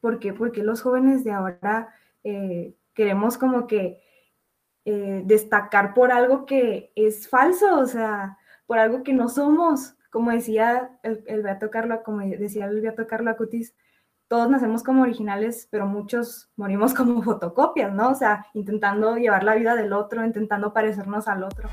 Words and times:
¿Por 0.00 0.18
qué? 0.18 0.32
Porque 0.32 0.62
los 0.62 0.82
jóvenes 0.82 1.24
de 1.24 1.32
ahora 1.32 1.94
eh, 2.24 2.74
queremos 2.94 3.38
como 3.38 3.66
que 3.66 4.00
eh, 4.84 5.22
destacar 5.24 5.94
por 5.94 6.12
algo 6.12 6.46
que 6.46 6.92
es 6.94 7.28
falso, 7.28 7.78
o 7.78 7.86
sea, 7.86 8.38
por 8.66 8.78
algo 8.78 9.02
que 9.02 9.12
no 9.12 9.28
somos. 9.28 9.94
Como 10.10 10.30
decía 10.30 10.98
el, 11.02 11.22
el 11.26 11.42
Beato 11.42 11.70
Carlo, 11.70 12.02
como 12.02 12.20
decía 12.20 12.66
el 12.66 12.80
Beato 12.80 13.06
Carlo 13.06 13.30
Acutis, 13.30 13.74
todos 14.28 14.48
nacemos 14.50 14.82
como 14.82 15.02
originales, 15.02 15.68
pero 15.70 15.86
muchos 15.86 16.50
morimos 16.56 16.94
como 16.94 17.22
fotocopias, 17.24 17.92
¿no? 17.92 18.10
O 18.10 18.14
sea, 18.14 18.46
intentando 18.54 19.16
llevar 19.16 19.42
la 19.42 19.54
vida 19.54 19.74
del 19.74 19.92
otro, 19.92 20.24
intentando 20.24 20.72
parecernos 20.72 21.28
al 21.28 21.44
otro. 21.44 21.68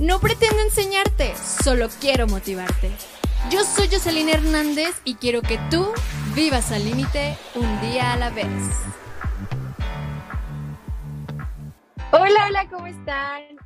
No 0.00 0.18
pretendo 0.20 0.60
enseñarte, 0.60 1.34
solo 1.36 1.86
quiero 2.00 2.26
motivarte. 2.26 2.90
Yo 3.50 3.62
soy 3.62 3.88
Jocelyn 3.88 4.28
Hernández 4.28 5.00
y 5.04 5.14
quiero 5.14 5.40
que 5.40 5.58
tú 5.70 5.92
vivas 6.34 6.72
al 6.72 6.84
límite 6.84 7.36
un 7.54 7.80
día 7.80 8.12
a 8.12 8.16
la 8.16 8.30
vez. 8.30 8.46
Hola, 12.10 12.46
hola, 12.48 12.68
¿cómo 12.68 12.86
están? 12.86 13.56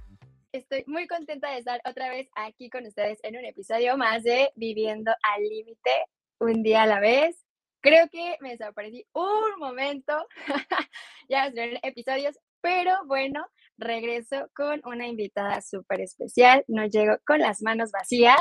Estoy 0.52 0.84
muy 0.87 1.06
contenta 1.06 1.51
de 1.51 1.59
estar 1.59 1.80
otra 1.84 2.11
vez 2.11 2.28
aquí 2.34 2.69
con 2.69 2.84
ustedes 2.84 3.20
en 3.23 3.37
un 3.37 3.45
episodio 3.45 3.97
más 3.97 4.23
de 4.23 4.52
Viviendo 4.55 5.12
al 5.23 5.42
Límite 5.42 6.06
un 6.39 6.62
día 6.62 6.83
a 6.83 6.87
la 6.87 7.00
vez. 7.00 7.47
Creo 7.80 8.09
que 8.11 8.37
me 8.41 8.50
desaparecí 8.50 9.06
un 9.12 9.59
momento, 9.59 10.27
ya 11.30 11.47
en 11.47 11.78
episodios, 11.83 12.39
pero 12.61 12.92
bueno, 13.06 13.47
regreso 13.80 14.51
con 14.55 14.80
una 14.84 15.09
invitada 15.09 15.61
súper 15.62 16.01
especial. 16.01 16.65
No 16.69 16.87
llego 16.87 17.16
con 17.27 17.41
las 17.41 17.62
manos 17.62 17.91
vacías 17.91 18.41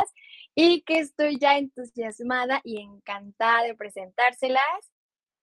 y 0.56 0.82
que 0.84 1.00
estoy 1.00 1.38
ya 1.40 1.58
entusiasmada 1.58 2.62
y 2.64 2.82
encantada 2.82 3.64
de 3.64 3.76
presentárselas, 3.76 4.92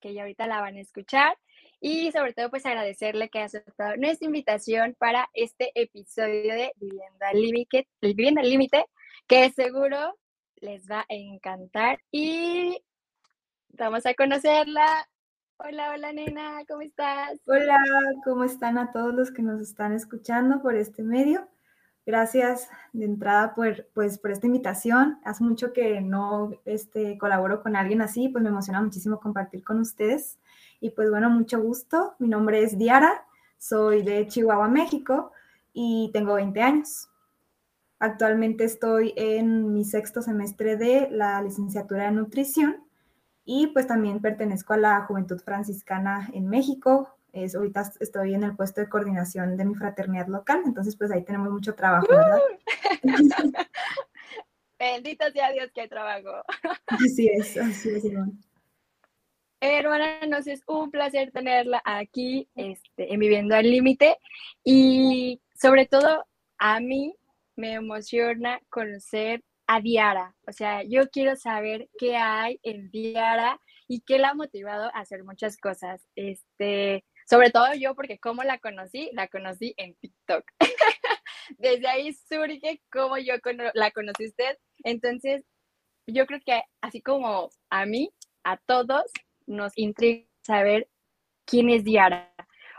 que 0.00 0.14
ya 0.14 0.22
ahorita 0.22 0.46
la 0.46 0.60
van 0.60 0.76
a 0.76 0.80
escuchar. 0.80 1.36
Y 1.80 2.10
sobre 2.12 2.32
todo, 2.32 2.50
pues 2.50 2.64
agradecerle 2.66 3.28
que 3.28 3.38
haya 3.38 3.46
aceptado 3.46 3.96
nuestra 3.96 4.26
invitación 4.26 4.96
para 4.98 5.28
este 5.34 5.72
episodio 5.74 6.54
de 6.54 6.72
Vivienda 6.76 7.28
al 7.28 7.40
Vivienda 8.00 8.42
Límite, 8.42 8.86
que 9.26 9.50
seguro 9.50 10.18
les 10.56 10.86
va 10.90 11.00
a 11.00 11.04
encantar. 11.08 12.00
Y 12.10 12.82
vamos 13.68 14.06
a 14.06 14.14
conocerla. 14.14 15.08
Hola, 15.58 15.90
hola 15.94 16.12
nena, 16.12 16.58
¿cómo 16.68 16.82
estás? 16.82 17.40
Hola, 17.46 17.78
¿cómo 18.24 18.44
están 18.44 18.76
a 18.76 18.92
todos 18.92 19.14
los 19.14 19.30
que 19.30 19.40
nos 19.40 19.58
están 19.62 19.92
escuchando 19.92 20.60
por 20.60 20.76
este 20.76 21.02
medio? 21.02 21.48
Gracias 22.04 22.68
de 22.92 23.06
entrada 23.06 23.54
por, 23.54 23.86
pues, 23.94 24.18
por 24.18 24.32
esta 24.32 24.46
invitación. 24.46 25.18
Hace 25.24 25.44
mucho 25.44 25.72
que 25.72 26.02
no 26.02 26.50
este, 26.66 27.16
colaboro 27.16 27.62
con 27.62 27.74
alguien 27.74 28.02
así, 28.02 28.28
pues 28.28 28.44
me 28.44 28.50
emociona 28.50 28.82
muchísimo 28.82 29.18
compartir 29.18 29.64
con 29.64 29.80
ustedes. 29.80 30.38
Y 30.78 30.90
pues 30.90 31.08
bueno, 31.08 31.30
mucho 31.30 31.58
gusto. 31.58 32.16
Mi 32.18 32.28
nombre 32.28 32.62
es 32.62 32.76
Diara, 32.76 33.24
soy 33.56 34.02
de 34.02 34.26
Chihuahua, 34.26 34.68
México 34.68 35.32
y 35.72 36.10
tengo 36.12 36.34
20 36.34 36.60
años. 36.60 37.08
Actualmente 37.98 38.64
estoy 38.64 39.14
en 39.16 39.72
mi 39.72 39.86
sexto 39.86 40.20
semestre 40.20 40.76
de 40.76 41.08
la 41.10 41.40
licenciatura 41.40 42.04
de 42.04 42.12
nutrición 42.12 42.85
y 43.46 43.68
pues 43.68 43.86
también 43.86 44.20
pertenezco 44.20 44.74
a 44.74 44.76
la 44.76 45.00
Juventud 45.02 45.40
Franciscana 45.40 46.28
en 46.34 46.48
México. 46.48 47.16
Es, 47.32 47.54
ahorita 47.54 47.92
estoy 48.00 48.34
en 48.34 48.42
el 48.42 48.56
puesto 48.56 48.80
de 48.80 48.88
coordinación 48.88 49.56
de 49.56 49.64
mi 49.64 49.74
fraternidad 49.74 50.26
local, 50.26 50.62
entonces 50.66 50.96
pues 50.96 51.10
ahí 51.12 51.22
tenemos 51.22 51.50
mucho 51.50 51.74
trabajo, 51.74 52.08
¿verdad? 52.08 52.40
Bendito 54.78 55.30
sea 55.32 55.52
Dios 55.52 55.70
que 55.72 55.82
hay 55.82 55.88
trabajo. 55.88 56.42
Así 56.88 57.28
es, 57.28 57.56
así 57.56 57.90
es, 57.90 58.04
Iván. 58.04 58.38
Hermana, 59.60 60.26
nos 60.26 60.46
es 60.46 60.62
un 60.66 60.90
placer 60.90 61.30
tenerla 61.32 61.80
aquí 61.84 62.48
este, 62.56 63.12
en 63.12 63.20
Viviendo 63.20 63.54
al 63.54 63.70
Límite 63.70 64.18
y 64.62 65.40
sobre 65.54 65.86
todo 65.86 66.26
a 66.58 66.80
mí 66.80 67.14
me 67.54 67.72
emociona 67.72 68.60
conocer 68.68 69.42
a 69.66 69.80
Diara. 69.80 70.34
O 70.46 70.52
sea, 70.52 70.82
yo 70.82 71.08
quiero 71.10 71.36
saber 71.36 71.88
qué 71.98 72.16
hay 72.16 72.58
en 72.62 72.90
Diara 72.90 73.60
y 73.88 74.00
qué 74.00 74.18
la 74.18 74.30
ha 74.30 74.34
motivado 74.34 74.86
a 74.86 75.00
hacer 75.00 75.24
muchas 75.24 75.56
cosas. 75.56 76.06
Este, 76.14 77.04
sobre 77.28 77.50
todo 77.50 77.74
yo, 77.74 77.94
porque 77.94 78.18
como 78.18 78.42
la 78.42 78.58
conocí, 78.58 79.10
la 79.12 79.28
conocí 79.28 79.74
en 79.76 79.94
TikTok. 79.96 80.44
Desde 81.58 81.88
ahí 81.88 82.12
surge 82.12 82.82
cómo 82.90 83.18
yo 83.18 83.34
la 83.74 83.90
conocí 83.90 84.26
usted. 84.26 84.58
Entonces, 84.84 85.44
yo 86.06 86.26
creo 86.26 86.40
que 86.44 86.62
así 86.80 87.02
como 87.02 87.50
a 87.70 87.86
mí, 87.86 88.10
a 88.44 88.56
todos, 88.58 89.04
nos 89.46 89.72
intriga 89.76 90.26
saber 90.42 90.88
quién 91.44 91.70
es 91.70 91.84
Diara. 91.84 92.32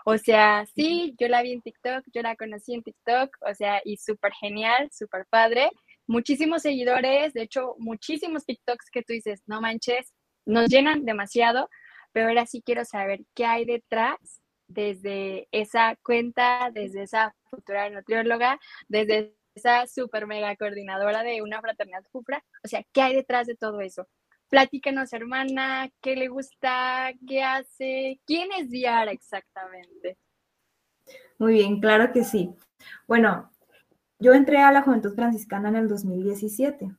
O 0.06 0.18
sea, 0.18 0.66
sí, 0.74 1.14
yo 1.20 1.28
la 1.28 1.42
vi 1.42 1.52
en 1.52 1.62
TikTok, 1.62 2.06
yo 2.14 2.22
la 2.22 2.38
conocí 2.38 2.74
en 2.74 2.82
TikTok, 2.82 3.30
o 3.42 3.54
sea, 3.54 3.82
y 3.84 3.98
súper 3.98 4.32
genial, 4.40 4.90
súper 4.94 5.26
padre 5.30 5.70
muchísimos 6.08 6.62
seguidores, 6.62 7.34
de 7.34 7.44
hecho, 7.44 7.76
muchísimos 7.78 8.46
TikToks 8.46 8.90
que 8.92 9.04
tú 9.04 9.14
dices, 9.14 9.44
no 9.46 9.62
manches, 9.62 10.14
nos 10.46 10.70
llenan 10.70 11.06
demasiado, 11.06 11.70
pero 12.12 12.30
ahora 12.30 12.46
sí 12.46 12.62
quiero 12.66 12.86
saber 12.86 13.22
qué 13.36 13.46
hay 13.46 13.66
detrás 13.66 14.18
desde 14.68 15.48
esa 15.52 15.96
cuenta, 16.04 16.72
desde 16.74 17.04
esa 17.04 17.36
futura 17.50 17.90
nutrióloga, 17.90 18.60
desde 18.88 19.36
esa 19.56 19.88
super 19.88 20.28
mega 20.28 20.56
coordinadora 20.56 21.24
de 21.24 21.42
una 21.42 21.62
fraternidad 21.62 22.04
Jufra, 22.12 22.44
o 22.64 22.68
sea, 22.68 22.84
¿qué 22.94 23.02
hay 23.02 23.16
detrás 23.16 23.48
de 23.48 23.56
todo 23.56 23.82
eso? 23.82 24.08
Platícanos, 24.50 25.12
hermana, 25.14 25.90
qué 26.02 26.16
le 26.16 26.30
gusta, 26.30 27.12
qué 27.28 27.44
hace, 27.44 28.20
quién 28.26 28.50
es 28.54 28.70
Diara 28.70 29.12
exactamente. 29.12 30.18
Muy 31.38 31.54
bien, 31.54 31.80
claro 31.80 32.12
que 32.14 32.24
sí. 32.24 32.54
Bueno, 33.08 33.52
yo 34.20 34.34
entré 34.34 34.60
a 34.60 34.72
la 34.72 34.82
Juventud 34.82 35.14
Franciscana 35.14 35.70
en 35.70 35.76
el 35.76 35.88
2017, 35.88 36.92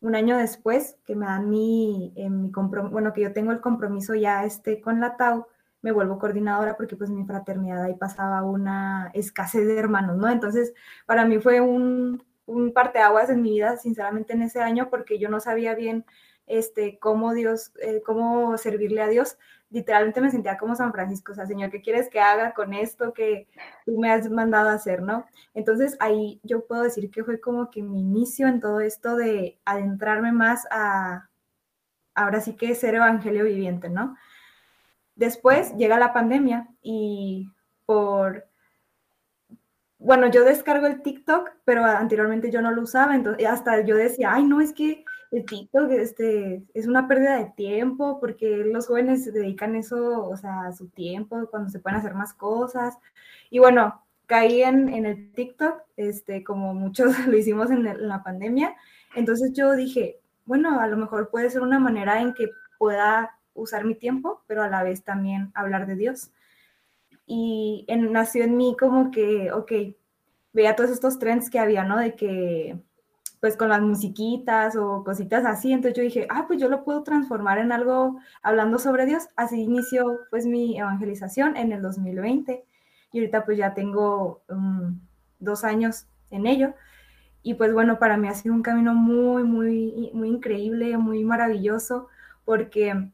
un 0.00 0.14
año 0.14 0.36
después 0.36 0.96
que 1.04 1.16
me 1.16 1.26
dan 1.26 1.50
mi, 1.50 2.12
eh, 2.16 2.30
mi 2.30 2.50
bueno, 2.50 3.12
que 3.12 3.22
yo 3.22 3.32
tengo 3.32 3.52
el 3.52 3.60
compromiso 3.60 4.14
ya 4.14 4.44
este 4.44 4.80
con 4.80 5.00
la 5.00 5.16
TAU, 5.16 5.46
me 5.82 5.92
vuelvo 5.92 6.18
coordinadora 6.18 6.76
porque 6.76 6.96
pues 6.96 7.10
mi 7.10 7.24
fraternidad 7.24 7.82
ahí 7.84 7.94
pasaba 7.94 8.42
una 8.42 9.10
escasez 9.14 9.66
de 9.66 9.78
hermanos, 9.78 10.16
¿no? 10.16 10.28
Entonces, 10.28 10.74
para 11.06 11.24
mí 11.24 11.38
fue 11.38 11.60
un, 11.60 12.22
un 12.46 12.72
parteaguas 12.72 13.30
en 13.30 13.42
mi 13.42 13.52
vida, 13.52 13.76
sinceramente, 13.76 14.32
en 14.32 14.42
ese 14.42 14.60
año, 14.60 14.88
porque 14.90 15.18
yo 15.18 15.28
no 15.28 15.40
sabía 15.40 15.74
bien 15.74 16.04
este, 16.48 16.98
cómo 16.98 17.34
Dios, 17.34 17.72
eh, 17.80 18.02
cómo 18.04 18.56
servirle 18.58 19.02
a 19.02 19.08
Dios, 19.08 19.38
literalmente 19.70 20.20
me 20.20 20.30
sentía 20.30 20.56
como 20.56 20.74
San 20.74 20.92
Francisco, 20.92 21.32
o 21.32 21.34
sea, 21.34 21.46
Señor, 21.46 21.70
¿qué 21.70 21.82
quieres 21.82 22.08
que 22.08 22.20
haga 22.20 22.54
con 22.54 22.72
esto 22.72 23.12
que 23.12 23.48
tú 23.84 23.98
me 23.98 24.10
has 24.10 24.28
mandado 24.30 24.70
a 24.70 24.74
hacer, 24.74 25.02
no? 25.02 25.26
Entonces 25.54 25.96
ahí 26.00 26.40
yo 26.42 26.66
puedo 26.66 26.82
decir 26.82 27.10
que 27.10 27.24
fue 27.24 27.40
como 27.40 27.70
que 27.70 27.82
mi 27.82 28.00
inicio 28.00 28.48
en 28.48 28.60
todo 28.60 28.80
esto 28.80 29.16
de 29.16 29.58
adentrarme 29.64 30.32
más 30.32 30.66
a, 30.70 31.28
ahora 32.14 32.40
sí 32.40 32.56
que 32.56 32.74
ser 32.74 32.94
evangelio 32.94 33.44
viviente, 33.44 33.88
¿no? 33.90 34.16
Después 35.14 35.74
llega 35.76 35.98
la 35.98 36.12
pandemia 36.12 36.68
y 36.80 37.50
por, 37.84 38.46
bueno, 39.98 40.28
yo 40.28 40.44
descargo 40.44 40.86
el 40.86 41.02
TikTok, 41.02 41.50
pero 41.64 41.84
anteriormente 41.84 42.50
yo 42.50 42.62
no 42.62 42.70
lo 42.70 42.82
usaba, 42.82 43.14
entonces 43.14 43.46
hasta 43.46 43.80
yo 43.82 43.96
decía, 43.96 44.32
ay, 44.32 44.44
no, 44.44 44.60
es 44.60 44.72
que 44.72 45.04
el 45.30 45.44
TikTok 45.44 45.90
este, 45.90 46.62
es 46.74 46.86
una 46.86 47.06
pérdida 47.06 47.38
de 47.38 47.52
tiempo 47.56 48.18
porque 48.20 48.64
los 48.64 48.86
jóvenes 48.86 49.24
se 49.24 49.32
dedican 49.32 49.76
eso, 49.76 50.26
o 50.26 50.36
sea, 50.36 50.72
su 50.72 50.88
tiempo 50.88 51.46
cuando 51.50 51.70
se 51.70 51.80
pueden 51.80 51.98
hacer 51.98 52.14
más 52.14 52.32
cosas. 52.34 52.96
Y 53.50 53.58
bueno, 53.58 54.02
caí 54.26 54.62
en, 54.62 54.88
el 55.04 55.32
TikTok, 55.32 55.82
este, 55.96 56.44
como 56.44 56.74
muchos 56.74 57.18
lo 57.26 57.36
hicimos 57.36 57.70
en, 57.70 57.86
en 57.86 58.08
la 58.08 58.22
pandemia. 58.22 58.74
Entonces 59.14 59.52
yo 59.54 59.72
dije, 59.74 60.20
bueno, 60.46 60.80
a 60.80 60.86
lo 60.86 60.96
mejor 60.96 61.30
puede 61.30 61.50
ser 61.50 61.62
una 61.62 61.78
manera 61.78 62.20
en 62.22 62.34
que 62.34 62.48
pueda 62.78 63.38
usar 63.54 63.84
mi 63.84 63.94
tiempo, 63.94 64.42
pero 64.46 64.62
a 64.62 64.68
la 64.68 64.82
vez 64.82 65.02
también 65.04 65.50
hablar 65.54 65.86
de 65.86 65.96
Dios. 65.96 66.30
Y 67.26 67.86
nació 67.88 68.44
en 68.44 68.56
mí 68.56 68.74
como 68.78 69.10
que, 69.10 69.52
ok, 69.52 69.72
veía 70.52 70.74
todos 70.76 70.90
estos 70.90 71.18
trends 71.18 71.50
que 71.50 71.58
había, 71.58 71.84
¿no? 71.84 71.98
De 71.98 72.14
que 72.14 72.78
pues 73.40 73.56
con 73.56 73.68
las 73.68 73.80
musiquitas 73.80 74.76
o 74.76 75.04
cositas 75.04 75.44
así. 75.44 75.72
Entonces 75.72 75.96
yo 75.96 76.02
dije, 76.02 76.26
ah, 76.30 76.44
pues 76.46 76.60
yo 76.60 76.68
lo 76.68 76.84
puedo 76.84 77.02
transformar 77.02 77.58
en 77.58 77.72
algo 77.72 78.18
hablando 78.42 78.78
sobre 78.78 79.06
Dios. 79.06 79.28
Así 79.36 79.62
inició 79.62 80.20
pues 80.30 80.46
mi 80.46 80.78
evangelización 80.78 81.56
en 81.56 81.72
el 81.72 81.82
2020 81.82 82.64
y 83.12 83.18
ahorita 83.18 83.44
pues 83.44 83.58
ya 83.58 83.74
tengo 83.74 84.42
um, 84.48 85.00
dos 85.38 85.64
años 85.64 86.06
en 86.30 86.46
ello. 86.46 86.74
Y 87.42 87.54
pues 87.54 87.72
bueno, 87.72 87.98
para 87.98 88.16
mí 88.16 88.28
ha 88.28 88.34
sido 88.34 88.54
un 88.54 88.62
camino 88.62 88.94
muy, 88.94 89.44
muy, 89.44 90.10
muy 90.12 90.28
increíble, 90.28 90.96
muy 90.98 91.24
maravilloso, 91.24 92.08
porque 92.44 93.10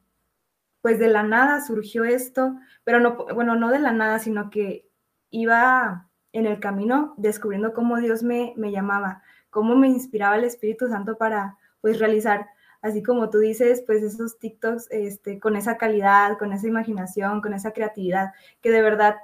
pues 0.81 0.99
de 0.99 1.09
la 1.09 1.23
nada 1.23 1.61
surgió 1.61 2.05
esto, 2.05 2.57
pero 2.85 3.01
no, 3.01 3.17
bueno, 3.35 3.55
no 3.57 3.71
de 3.71 3.79
la 3.79 3.93
nada, 3.93 4.19
sino 4.19 4.51
que 4.51 4.89
iba 5.31 6.09
en 6.33 6.47
el 6.47 6.59
camino 6.59 7.15
descubriendo 7.17 7.73
cómo 7.73 7.99
Dios 7.99 8.23
me, 8.23 8.55
me 8.57 8.73
llamaba 8.73 9.23
cómo 9.55 9.77
me 9.77 9.87
inspiraba 9.87 10.37
el 10.37 10.45
Espíritu 10.45 10.89
Santo 10.89 11.17
para 11.17 11.57
pues 11.81 12.01
realizar 12.01 12.49
así 12.83 13.03
como 13.03 13.31
tú 13.31 13.39
dices, 13.39 13.83
pues 13.87 14.03
esos 14.03 14.39
TikToks 14.39 14.89
este, 14.91 15.39
con 15.39 15.57
esa 15.57 15.79
calidad, 15.79 16.37
con 16.39 16.53
esa 16.53 16.67
imaginación, 16.67 17.41
con 17.41 17.55
esa 17.55 17.73
creatividad, 17.73 18.33
que 18.61 18.71
de 18.71 18.83
verdad 18.83 19.17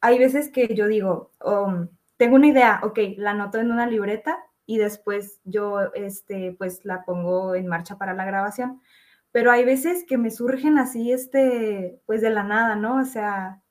hay 0.00 0.18
veces 0.18 0.50
que 0.50 0.74
yo 0.74 0.86
digo, 0.86 1.32
um, 1.44 1.88
tengo 2.18 2.36
una 2.36 2.46
idea, 2.48 2.80
ok, 2.84 2.98
la 3.16 3.30
anoto 3.32 3.58
en 3.58 3.72
una 3.72 3.86
libreta 3.86 4.38
y 4.66 4.78
después 4.78 5.40
yo 5.44 5.92
este, 5.94 6.54
pues 6.58 6.84
la 6.84 7.04
pongo 7.04 7.54
en 7.54 7.66
marcha 7.66 7.96
para 7.96 8.14
la 8.14 8.26
grabación. 8.26 8.80
Pero 9.32 9.50
hay 9.50 9.64
veces 9.64 10.04
que 10.04 10.18
me 10.18 10.30
surgen 10.30 10.78
así, 10.78 11.10
este, 11.10 12.00
pues 12.06 12.20
de 12.20 12.30
la 12.30 12.44
nada, 12.44 12.76
¿no? 12.76 13.00
O 13.00 13.04
sea, 13.04 13.62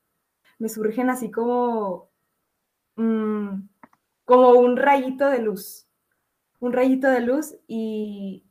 me 0.59 0.69
surgen 0.69 1.09
así 1.09 1.31
como, 1.31 2.09
mm, 2.95 3.69
como 4.27 4.51
un 4.51 4.75
rayito 4.75 5.29
de 5.29 5.39
luz, 5.39 5.87
un 6.59 6.73
rayito 6.73 7.07
de 7.09 7.21
luz 7.21 7.55
y, 7.65 8.43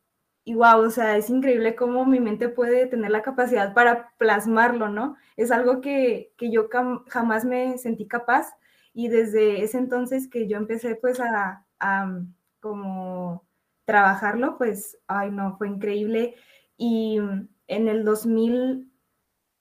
wow, 0.47 0.81
o 0.81 0.91
sea, 0.91 1.19
es 1.19 1.29
increíble 1.29 1.77
cómo 1.77 2.07
mi 2.07 2.19
mente 2.19 2.49
puede 2.49 2.87
tener 2.87 3.11
la 3.11 3.21
capacidad 3.21 3.75
para 3.75 4.15
plasmarlo, 4.17 4.89
¿no? 4.89 5.17
Es 5.37 5.51
algo 5.51 5.83
que, 5.83 6.33
yo 6.41 6.71
jamás 7.09 7.45
me 7.45 7.77
sentí 7.77 8.09
capaz 8.09 8.55
y 8.95 9.09
desde 9.09 9.63
ese 9.65 9.77
entonces 9.77 10.29
que 10.29 10.49
yo 10.49 10.57
empecé 10.57 10.95
pues 10.95 11.21
a, 11.21 11.67
a 11.79 12.21
como 12.61 13.47
trabajarlo, 13.85 14.57
pues, 14.57 14.97
ay 15.09 15.31
no, 15.31 15.59
fue 15.59 15.69
increíble. 15.69 16.37
Y 16.79 17.19
en 17.67 17.89
el 17.89 18.03
2000, 18.03 18.91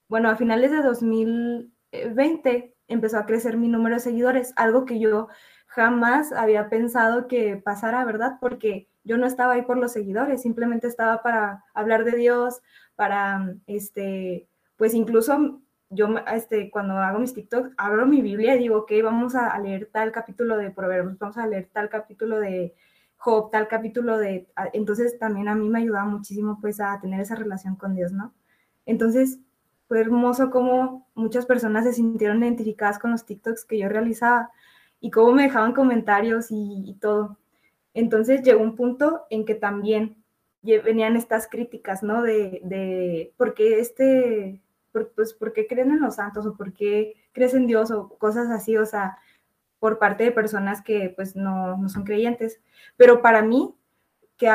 bueno, 0.08 0.30
a 0.30 0.38
finales 0.38 0.72
de 0.72 0.82
2020 0.82 2.74
empezó 2.88 3.18
a 3.18 3.26
crecer 3.26 3.58
mi 3.58 3.68
número 3.68 3.96
de 3.96 4.02
seguidores, 4.02 4.54
algo 4.56 4.86
que 4.86 4.98
yo 4.98 5.28
jamás 5.76 6.32
había 6.32 6.70
pensado 6.70 7.28
que 7.28 7.58
pasara, 7.58 8.06
¿verdad? 8.06 8.38
Porque 8.40 8.88
yo 9.04 9.18
no 9.18 9.28
estaba 9.28 9.54
ahí 9.54 9.64
por 9.64 9.78
los 9.78 9.92
seguidores, 9.92 10.42
simplemente 10.42 10.88
estaba 10.88 11.22
para 11.22 11.66
hablar 11.74 12.06
de 12.06 12.16
Dios, 12.16 12.62
para, 12.96 13.54
este, 13.68 14.48
pues 14.78 14.94
incluso 14.94 15.60
yo, 15.90 16.08
este, 16.34 16.72
cuando 16.72 16.98
hago 16.98 17.20
mis 17.20 17.34
TikToks, 17.34 17.72
abro 17.76 18.06
mi 18.06 18.22
Biblia 18.22 18.56
y 18.56 18.60
digo, 18.60 18.78
ok, 18.80 18.92
vamos 19.04 19.36
a, 19.36 19.60
leer 19.60 19.90
tal 19.92 20.14
capítulo 20.14 20.56
de 20.58 20.72
Proverbios, 20.72 21.20
vamos 21.20 21.38
a 21.38 21.46
leer 21.46 21.70
tal 21.74 21.90
capítulo 21.90 22.40
de 22.40 22.74
Job, 23.18 23.52
tal 23.52 23.68
capítulo 23.68 24.18
de... 24.18 24.48
Entonces 24.72 25.20
también 25.20 25.50
a 25.50 25.56
mí 25.56 25.68
me 25.68 25.80
ayudaba 25.80 26.06
muchísimo 26.06 26.58
pues 26.62 26.80
a 26.80 26.98
tener 27.02 27.20
esa 27.20 27.36
relación 27.36 27.76
con 27.76 27.96
Dios, 27.96 28.14
¿no? 28.14 28.34
Entonces 28.86 29.40
fue 29.90 30.00
hermoso 30.00 30.50
cómo 30.52 31.08
muchas 31.16 31.46
personas 31.46 31.84
se 31.84 31.94
sintieron 31.94 32.44
identificadas 32.44 32.98
con 32.98 33.12
los 33.12 33.26
TikToks 33.26 33.66
que 33.66 33.78
yo 33.78 33.90
realizaba 33.90 34.52
y 35.06 35.12
cómo 35.12 35.34
me 35.34 35.44
dejaban 35.44 35.74
comentarios 35.74 36.48
y 36.50 36.98
todo. 37.00 37.38
Entonces 37.94 38.42
llegó 38.42 38.64
un 38.64 38.76
punto 38.76 39.28
en 39.30 39.46
que 39.46 39.54
también 39.54 40.18
venían 40.64 41.16
estas 41.16 41.48
críticas, 41.48 42.02
¿no? 42.02 42.24
De, 42.24 42.60
de 42.64 43.32
por 43.38 43.54
qué 43.54 43.80
este, 43.80 44.64
pues, 44.92 45.36
por 45.36 45.54
qué 45.54 45.68
creen 45.68 45.92
en 45.92 46.02
los 46.02 46.16
santos 46.16 46.48
o 46.48 46.58
por 46.58 46.74
qué 46.74 47.14
crees 47.34 47.54
en 47.54 47.68
Dios 47.68 47.92
o 47.92 48.10
cosas 48.18 48.50
así, 48.50 48.78
o 48.78 48.86
sea, 48.88 49.20
por 49.78 50.00
parte 50.00 50.24
de 50.24 50.32
personas 50.32 50.82
que 50.82 51.14
pues 51.16 51.36
no, 51.36 51.78
no 51.78 51.88
son 51.88 52.04
creyentes. 52.04 52.60
Pero 52.98 53.22
para 53.22 53.44
mí, 53.44 53.76
que, 54.38 54.50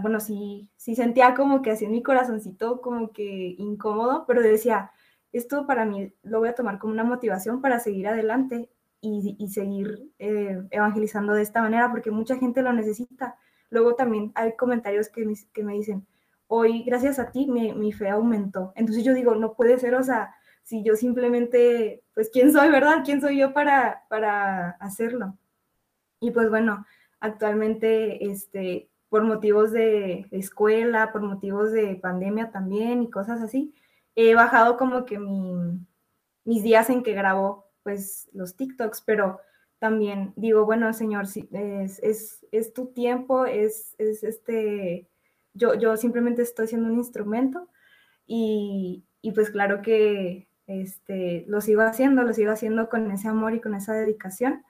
bueno, 0.00 0.18
sí, 0.18 0.68
sí 0.76 0.96
sentía 0.96 1.36
como 1.36 1.62
que 1.62 1.70
así 1.70 1.84
en 1.84 1.92
mi 1.92 2.02
corazoncito 2.02 2.80
como 2.80 3.12
que 3.12 3.54
incómodo, 3.56 4.24
pero 4.26 4.42
decía, 4.42 4.90
esto 5.32 5.64
para 5.64 5.84
mí 5.84 6.12
lo 6.24 6.40
voy 6.40 6.48
a 6.48 6.56
tomar 6.56 6.80
como 6.80 6.92
una 6.92 7.04
motivación 7.04 7.60
para 7.60 7.78
seguir 7.78 8.08
adelante 8.08 8.68
y, 9.02 9.48
seguir 9.48 10.10
eh, 10.18 10.62
evangelizando 10.70 11.34
de 11.34 11.42
esta 11.42 11.60
manera, 11.60 11.90
porque 11.90 12.10
mucha 12.10 12.36
gente 12.36 12.62
lo 12.62 12.72
necesita. 12.72 13.36
Luego 13.68 13.96
también 13.96 14.32
hay 14.34 14.56
comentarios 14.56 15.08
que 15.08 15.26
me, 15.26 15.34
que 15.52 15.64
me 15.64 15.74
dicen, 15.74 16.06
hoy 16.46 16.84
gracias 16.84 17.18
a 17.18 17.30
ti 17.30 17.46
mi 17.46 17.92
fe 17.92 18.08
aumentó. 18.08 18.72
Entonces 18.76 19.04
yo 19.04 19.12
digo, 19.12 19.34
no 19.34 19.54
puede 19.54 19.78
ser, 19.78 19.96
o 19.96 20.02
sea, 20.02 20.34
si 20.62 20.82
yo 20.82 20.96
simplemente, 20.96 22.02
pues, 22.14 22.30
¿quién 22.32 22.52
soy, 22.52 22.70
verdad? 22.70 23.02
¿Quién 23.04 23.20
soy 23.20 23.38
yo 23.38 23.52
para, 23.52 24.04
para 24.08 24.70
hacerlo? 24.80 25.36
Y 26.20 26.30
pues 26.30 26.48
bueno, 26.50 26.86
actualmente, 27.20 28.30
este, 28.30 28.88
por 29.08 29.24
motivos 29.24 29.72
de 29.72 30.26
escuela, 30.30 31.12
por 31.12 31.22
motivos 31.22 31.72
de 31.72 31.96
pandemia 31.96 32.50
también 32.52 33.02
y 33.02 33.10
cosas 33.10 33.42
así, 33.42 33.74
he 34.14 34.34
bajado 34.34 34.76
como 34.76 35.04
que 35.04 35.18
mi, 35.18 35.80
mis 36.44 36.62
días 36.62 36.90
en 36.90 37.02
que 37.02 37.12
grabo 37.12 37.66
pues 37.82 38.28
los 38.32 38.56
TikToks, 38.56 39.02
pero 39.02 39.40
también 39.78 40.32
digo, 40.36 40.64
bueno, 40.64 40.92
señor, 40.92 41.24
es, 41.24 41.98
es, 42.02 42.46
es 42.52 42.72
tu 42.72 42.86
tiempo, 42.88 43.46
es, 43.46 43.94
es, 43.98 44.22
este, 44.22 45.08
yo, 45.54 45.74
yo 45.74 45.96
simplemente 45.96 46.42
estoy 46.42 46.68
siendo 46.68 46.88
un 46.88 46.98
instrumento 46.98 47.68
y, 48.26 49.04
y, 49.22 49.32
pues 49.32 49.50
claro 49.50 49.82
que 49.82 50.46
este, 50.66 51.44
lo 51.48 51.60
sigo 51.60 51.82
haciendo, 51.82 52.22
lo 52.22 52.32
sigo 52.32 52.52
haciendo 52.52 52.88
con 52.88 53.10
ese 53.10 53.28
amor 53.28 53.54
y 53.54 53.60
con 53.60 53.74
esa 53.74 53.92
dedicación. 53.94 54.64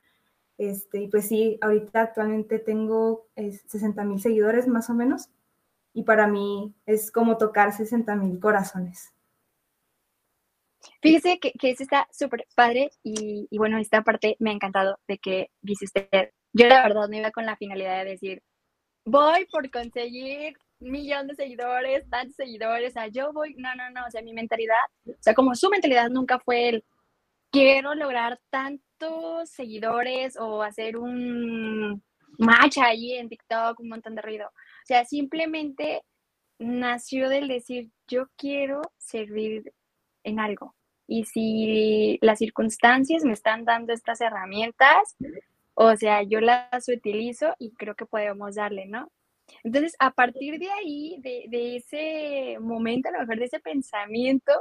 Este, 0.59 1.03
y 1.03 1.09
pues 1.09 1.29
sí, 1.29 1.59
ahorita 1.61 2.03
actualmente 2.03 2.59
tengo 2.59 3.27
60 3.37 4.05
mil 4.05 4.21
seguidores 4.21 4.69
más 4.69 4.91
o 4.91 4.95
menos 4.95 5.29
y 5.93 6.05
para 6.05 6.27
mí 6.27 6.75
es 6.87 7.11
como 7.11 7.37
tocar 7.37 7.73
60 7.73 8.15
mil 8.17 8.41
corazones. 8.41 9.13
Fíjese 11.01 11.39
que, 11.39 11.53
que 11.53 11.71
eso 11.71 11.83
está 11.83 12.09
súper 12.13 12.47
padre 12.55 12.91
y, 13.03 13.47
bueno, 13.57 13.79
esta 13.79 14.03
parte 14.03 14.37
me 14.39 14.51
ha 14.51 14.55
encantado 14.55 14.99
de 15.09 15.19
que 15.19 15.51
dice 15.61 15.85
usted, 15.85 16.31
yo 16.53 16.67
la 16.67 16.83
verdad 16.83 17.09
no 17.09 17.17
iba 17.17 17.31
con 17.31 17.47
la 17.47 17.57
finalidad 17.57 18.05
de 18.05 18.11
decir, 18.11 18.43
voy 19.05 19.47
por 19.47 19.71
conseguir 19.71 20.57
un 20.81 20.91
millón 20.91 21.29
de 21.29 21.35
seguidores, 21.35 22.09
tantos 22.11 22.37
seguidores, 22.37 22.91
o 22.91 22.93
sea, 22.93 23.07
yo 23.09 23.33
voy, 23.33 23.55
no, 23.57 23.75
no, 23.75 23.91
no, 23.91 24.07
o 24.07 24.11
sea, 24.11 24.23
mi 24.23 24.33
mentalidad, 24.33 24.77
o 25.07 25.13
sea, 25.21 25.35
como 25.35 25.55
su 25.55 25.71
mentalidad 25.71 26.11
nunca 26.11 26.39
fue 26.41 26.69
el, 26.69 26.85
quiero 27.51 27.95
lograr 27.95 28.41
tantos 28.51 29.51
seguidores 29.51 30.37
o 30.39 30.63
hacer 30.63 30.97
un 30.97 32.03
match 32.39 32.79
ahí 32.79 33.13
en 33.13 33.29
TikTok, 33.29 33.79
un 33.81 33.89
montón 33.89 34.15
de 34.15 34.23
ruido. 34.23 34.47
O 34.47 34.87
sea, 34.87 35.05
simplemente 35.05 36.03
nació 36.59 37.29
del 37.29 37.49
decir, 37.49 37.91
yo 38.09 38.27
quiero 38.37 38.83
servir 38.99 39.73
en 40.25 40.41
algo. 40.41 40.75
Y 41.07 41.25
si 41.25 42.19
las 42.23 42.39
circunstancias 42.39 43.25
me 43.25 43.33
están 43.33 43.65
dando 43.65 43.93
estas 43.93 44.21
herramientas, 44.21 45.17
o 45.75 45.97
sea, 45.97 46.23
yo 46.23 46.41
las 46.41 46.89
utilizo 46.89 47.55
y 47.59 47.73
creo 47.73 47.95
que 47.95 48.07
podemos 48.07 48.55
darle, 48.55 48.87
¿no? 48.87 49.11
Entonces, 49.65 49.95
a 49.99 50.13
partir 50.13 50.59
de 50.59 50.71
ahí, 50.71 51.17
de, 51.21 51.77
ese 51.77 52.59
momento, 52.61 53.09
a 53.09 53.13
lo 53.13 53.19
mejor 53.21 53.39
de 53.39 53.45
ese 53.47 53.61
pensamiento, 53.61 54.53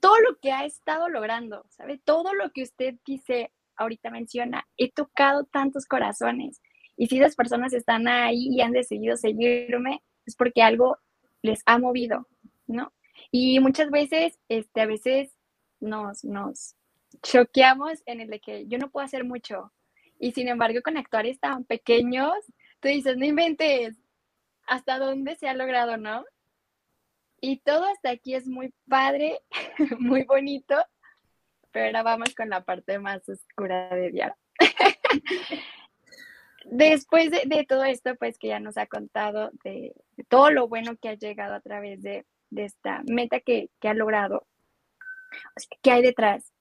todo 0.00 0.18
lo 0.20 0.38
que 0.38 0.52
ha 0.52 0.64
estado 0.64 1.08
logrando, 1.08 1.64
¿sabe? 1.70 2.00
Todo 2.04 2.34
lo 2.34 2.50
que 2.50 2.62
usted 2.62 2.94
dice, 3.06 3.52
ahorita 3.76 4.10
menciona, 4.10 4.66
he 4.76 4.90
tocado 4.92 5.44
tantos 5.44 5.86
corazones. 5.86 6.60
Y 6.96 7.06
si 7.06 7.18
esas 7.18 7.36
personas 7.36 7.72
están 7.72 8.06
ahí 8.08 8.48
y 8.50 8.60
han 8.60 8.72
decidido 8.72 9.16
seguirme, 9.16 10.02
es 10.26 10.36
porque 10.36 10.62
algo 10.62 10.98
les 11.42 11.60
ha 11.66 11.78
movido, 11.78 12.28
¿no? 12.66 12.92
Y 13.36 13.58
muchas 13.58 13.90
veces, 13.90 14.38
este, 14.48 14.82
a 14.82 14.86
veces 14.86 15.36
nos, 15.80 16.22
nos 16.22 16.76
choqueamos 17.20 18.00
en 18.06 18.20
el 18.20 18.30
de 18.30 18.38
que 18.38 18.68
yo 18.68 18.78
no 18.78 18.92
puedo 18.92 19.04
hacer 19.04 19.24
mucho. 19.24 19.72
Y 20.20 20.30
sin 20.30 20.46
embargo, 20.46 20.82
con 20.84 20.96
actores 20.96 21.40
tan 21.40 21.64
pequeños, 21.64 22.32
tú 22.78 22.86
dices, 22.86 23.16
no 23.16 23.24
inventes 23.24 23.96
hasta 24.68 25.00
dónde 25.00 25.34
se 25.34 25.48
ha 25.48 25.54
logrado, 25.54 25.96
¿no? 25.96 26.24
Y 27.40 27.58
todo 27.58 27.86
hasta 27.86 28.10
aquí 28.10 28.36
es 28.36 28.46
muy 28.46 28.72
padre, 28.88 29.40
muy 29.98 30.22
bonito, 30.22 30.76
pero 31.72 31.86
ahora 31.86 32.04
vamos 32.04 32.36
con 32.36 32.50
la 32.50 32.64
parte 32.64 33.00
más 33.00 33.28
oscura 33.28 33.92
de 33.96 34.12
Diara. 34.12 34.38
Después 36.66 37.32
de, 37.32 37.66
todo 37.68 37.82
esto, 37.82 38.14
pues 38.14 38.38
que 38.38 38.46
ya 38.46 38.60
nos 38.60 38.78
ha 38.78 38.86
contado 38.86 39.50
de, 39.64 39.92
todo 40.28 40.52
lo 40.52 40.68
bueno 40.68 40.96
que 40.96 41.08
ha 41.08 41.14
llegado 41.14 41.54
a 41.54 41.60
través 41.60 42.00
de, 42.00 42.24
de 42.54 42.64
esta 42.64 43.02
meta 43.06 43.40
que, 43.40 43.68
ha 43.82 43.94
logrado. 43.94 44.46
¿Qué 45.82 45.90
hay 45.90 46.02
detrás? 46.02 46.52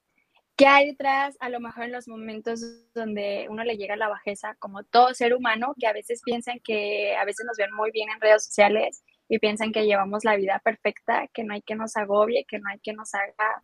¿Qué 0.55 0.67
hay 0.67 0.88
detrás? 0.88 1.35
A 1.39 1.50
lo 1.50 1.59
mejor 1.59 1.85
en 1.85 1.91
los 1.91 2.07
momentos 2.07 2.62
donde 2.93 3.47
uno 3.50 3.63
le 3.63 3.77
llega 3.77 3.95
la 3.95 4.09
bajeza, 4.09 4.55
como 4.55 4.83
todo 4.83 5.13
ser 5.13 5.33
humano, 5.33 5.73
que 5.79 5.88
a 5.88 5.93
veces 5.93 6.21
piensan 6.23 6.59
que 6.59 7.15
a 7.15 7.25
veces 7.25 7.45
nos 7.45 7.57
ven 7.57 7.73
muy 7.73 7.91
bien 7.91 8.09
en 8.09 8.21
redes 8.21 8.45
sociales 8.45 9.03
y 9.29 9.39
piensan 9.39 9.71
que 9.71 9.85
llevamos 9.85 10.23
la 10.23 10.35
vida 10.35 10.59
perfecta, 10.63 11.27
que 11.33 11.43
no 11.43 11.53
hay 11.53 11.62
que 11.62 11.75
nos 11.75 11.95
agobie, 11.95 12.45
que 12.45 12.59
no 12.59 12.69
hay 12.69 12.79
que 12.79 12.93
nos 12.93 13.13
haga, 13.15 13.63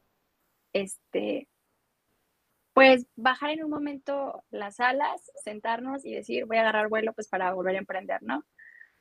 este, 0.73 1.47
pues 2.73 3.07
bajar 3.15 3.51
en 3.51 3.63
un 3.63 3.69
momento 3.71 4.43
las 4.51 4.79
alas, 4.79 5.31
sentarnos 5.43 6.05
y 6.05 6.13
decir, 6.13 6.45
voy 6.45 6.57
a 6.57 6.61
agarrar 6.61 6.89
vuelo 6.89 7.13
pues 7.13 7.27
para 7.27 7.53
volver 7.53 7.75
a 7.75 7.79
emprender, 7.79 8.23
¿no? 8.23 8.45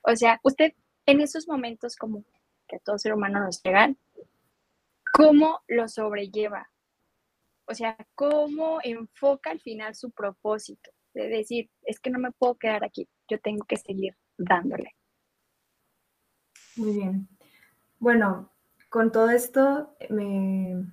O 0.03 0.17
sea, 0.17 0.41
usted 0.43 0.73
en 1.07 1.21
esos 1.21 1.49
momentos 1.49 1.97
como 1.97 2.25
que 2.69 2.77
a 2.77 2.81
todo 2.81 2.99
ser 2.99 3.15
humano 3.15 3.41
nos 3.41 3.63
llegan, 3.63 3.97
¿cómo 5.13 5.61
lo 5.67 5.89
sobrelleva? 5.89 6.71
O 7.65 7.75
sea, 7.75 7.97
¿cómo 8.15 8.79
enfoca 8.83 9.51
al 9.51 9.61
final 9.61 9.95
su 9.95 10.11
propósito? 10.11 10.91
De 11.15 11.29
decir, 11.29 11.71
es 11.83 11.99
que 11.99 12.11
no 12.11 12.19
me 12.19 12.31
puedo 12.33 12.55
quedar 12.57 12.85
aquí, 12.85 13.09
yo 13.29 13.41
tengo 13.41 13.65
que 13.65 13.77
seguir 13.77 14.17
dándole. 14.37 14.95
Muy 16.77 16.93
bien. 16.93 17.29
Bueno, 17.99 18.53
con 18.89 19.11
todo 19.11 19.31
esto 19.31 19.95
me, 20.09 20.87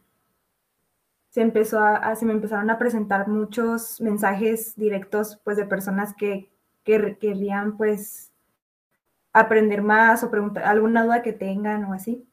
se, 1.29 1.41
empezó 1.41 1.79
a, 1.79 2.15
se 2.15 2.25
me 2.25 2.33
empezaron 2.33 2.69
a 2.69 2.79
presentar 2.79 3.27
muchos 3.27 4.01
mensajes 4.01 4.75
directos 4.75 5.39
pues 5.43 5.57
de 5.57 5.65
personas 5.65 6.15
que, 6.15 6.49
que 6.83 7.17
querían 7.19 7.77
pues 7.77 8.31
aprender 9.35 9.81
más 9.81 10.23
o 10.23 10.31
preguntar 10.31 10.63
alguna 10.63 11.03
duda 11.03 11.21
que 11.21 11.33
tengan 11.33 11.83
o 11.83 11.93
así, 11.93 12.25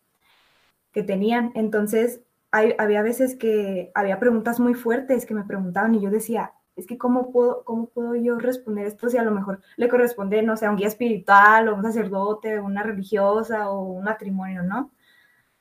que 0.92 1.02
tenían. 1.02 1.50
Entonces, 1.56 2.20
había 2.52 3.02
veces 3.02 3.34
que 3.34 3.90
había 3.94 4.20
preguntas 4.20 4.60
muy 4.60 4.74
fuertes 4.74 5.26
que 5.26 5.34
me 5.34 5.42
preguntaban 5.42 5.96
y 5.96 6.00
yo 6.00 6.10
decía, 6.10 6.52
es 6.76 6.86
que 6.86 6.98
cómo 6.98 7.32
puedo, 7.32 7.64
cómo 7.64 7.86
puedo 7.88 8.14
yo 8.14 8.38
responder 8.38 8.86
esto 8.86 9.08
si 9.08 9.18
a 9.18 9.24
lo 9.24 9.32
mejor 9.32 9.60
le 9.76 9.88
corresponde, 9.88 10.42
no 10.42 10.56
sé, 10.56 10.66
a 10.66 10.70
un 10.70 10.76
guía 10.76 10.86
espiritual 10.86 11.68
o 11.68 11.74
un 11.74 11.82
sacerdote, 11.82 12.58
o 12.60 12.64
una 12.66 12.84
religiosa 12.84 13.68
o 13.70 13.82
un 13.82 14.04
matrimonio, 14.04 14.62
¿no? 14.62 14.92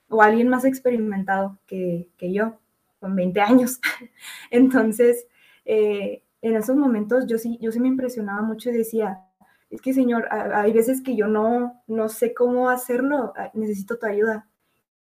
O 0.10 0.21
alguien 0.21 0.48
más 0.48 0.63
experimentado 0.63 1.57
que, 1.65 2.07
que 2.17 2.31
yo, 2.33 2.60
con 3.00 3.15
20 3.15 3.41
años. 3.41 3.79
Entonces, 4.51 5.25
eh, 5.65 6.24
en 6.43 6.55
esos 6.55 6.75
momentos 6.75 7.25
yo 7.25 7.39
sí, 7.39 7.57
yo 7.62 7.71
sí 7.71 7.79
me 7.79 7.88
impresionaba 7.88 8.43
mucho 8.43 8.69
y 8.69 8.74
decía, 8.74 9.21
es 9.72 9.82
que 9.82 9.94
Señor, 9.94 10.28
hay 10.32 10.74
veces 10.74 11.01
que 11.01 11.16
yo 11.16 11.28
no, 11.28 11.82
no 11.88 12.10
sé 12.10 12.34
cómo 12.34 12.70
hacerlo, 12.70 13.34
ah, 13.38 13.51
necesito 13.54 13.98
tu 13.98 14.06
ayuda. 14.06 14.48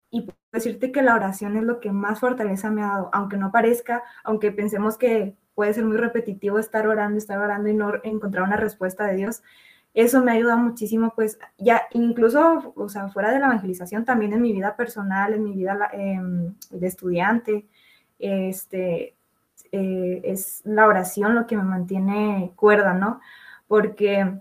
Y 0.09 0.27
decirte 0.51 0.91
que 0.91 1.01
la 1.01 1.15
oración 1.15 1.57
es 1.57 1.63
lo 1.63 1.79
que 1.79 1.91
más 1.91 2.19
fortaleza 2.19 2.71
me 2.71 2.83
ha 2.83 2.87
dado, 2.87 3.09
aunque 3.13 3.37
no 3.37 3.51
parezca, 3.51 4.03
aunque 4.23 4.51
pensemos 4.51 4.97
que 4.97 5.35
puede 5.53 5.73
ser 5.73 5.85
muy 5.85 5.97
repetitivo 5.97 6.59
estar 6.59 6.87
orando, 6.87 7.17
estar 7.17 7.39
orando 7.39 7.67
y 7.69 7.73
no 7.73 7.93
encontrar 8.03 8.43
una 8.45 8.55
respuesta 8.55 9.05
de 9.05 9.17
Dios. 9.17 9.43
Eso 9.93 10.23
me 10.23 10.31
ha 10.31 10.35
ayudado 10.35 10.59
muchísimo, 10.59 11.13
pues 11.15 11.37
ya 11.57 11.83
incluso, 11.91 12.73
o 12.75 12.89
sea, 12.89 13.09
fuera 13.09 13.31
de 13.31 13.39
la 13.39 13.47
evangelización, 13.47 14.05
también 14.05 14.33
en 14.33 14.41
mi 14.41 14.53
vida 14.53 14.75
personal, 14.75 15.33
en 15.33 15.43
mi 15.43 15.53
vida 15.53 15.89
em, 15.91 16.55
de 16.71 16.87
estudiante, 16.87 17.67
este, 18.17 19.15
eh, 19.71 20.21
es 20.23 20.61
la 20.65 20.87
oración 20.87 21.35
lo 21.35 21.47
que 21.47 21.57
me 21.57 21.63
mantiene 21.63 22.53
cuerda, 22.55 22.93
¿no? 22.93 23.19
Porque 23.67 24.39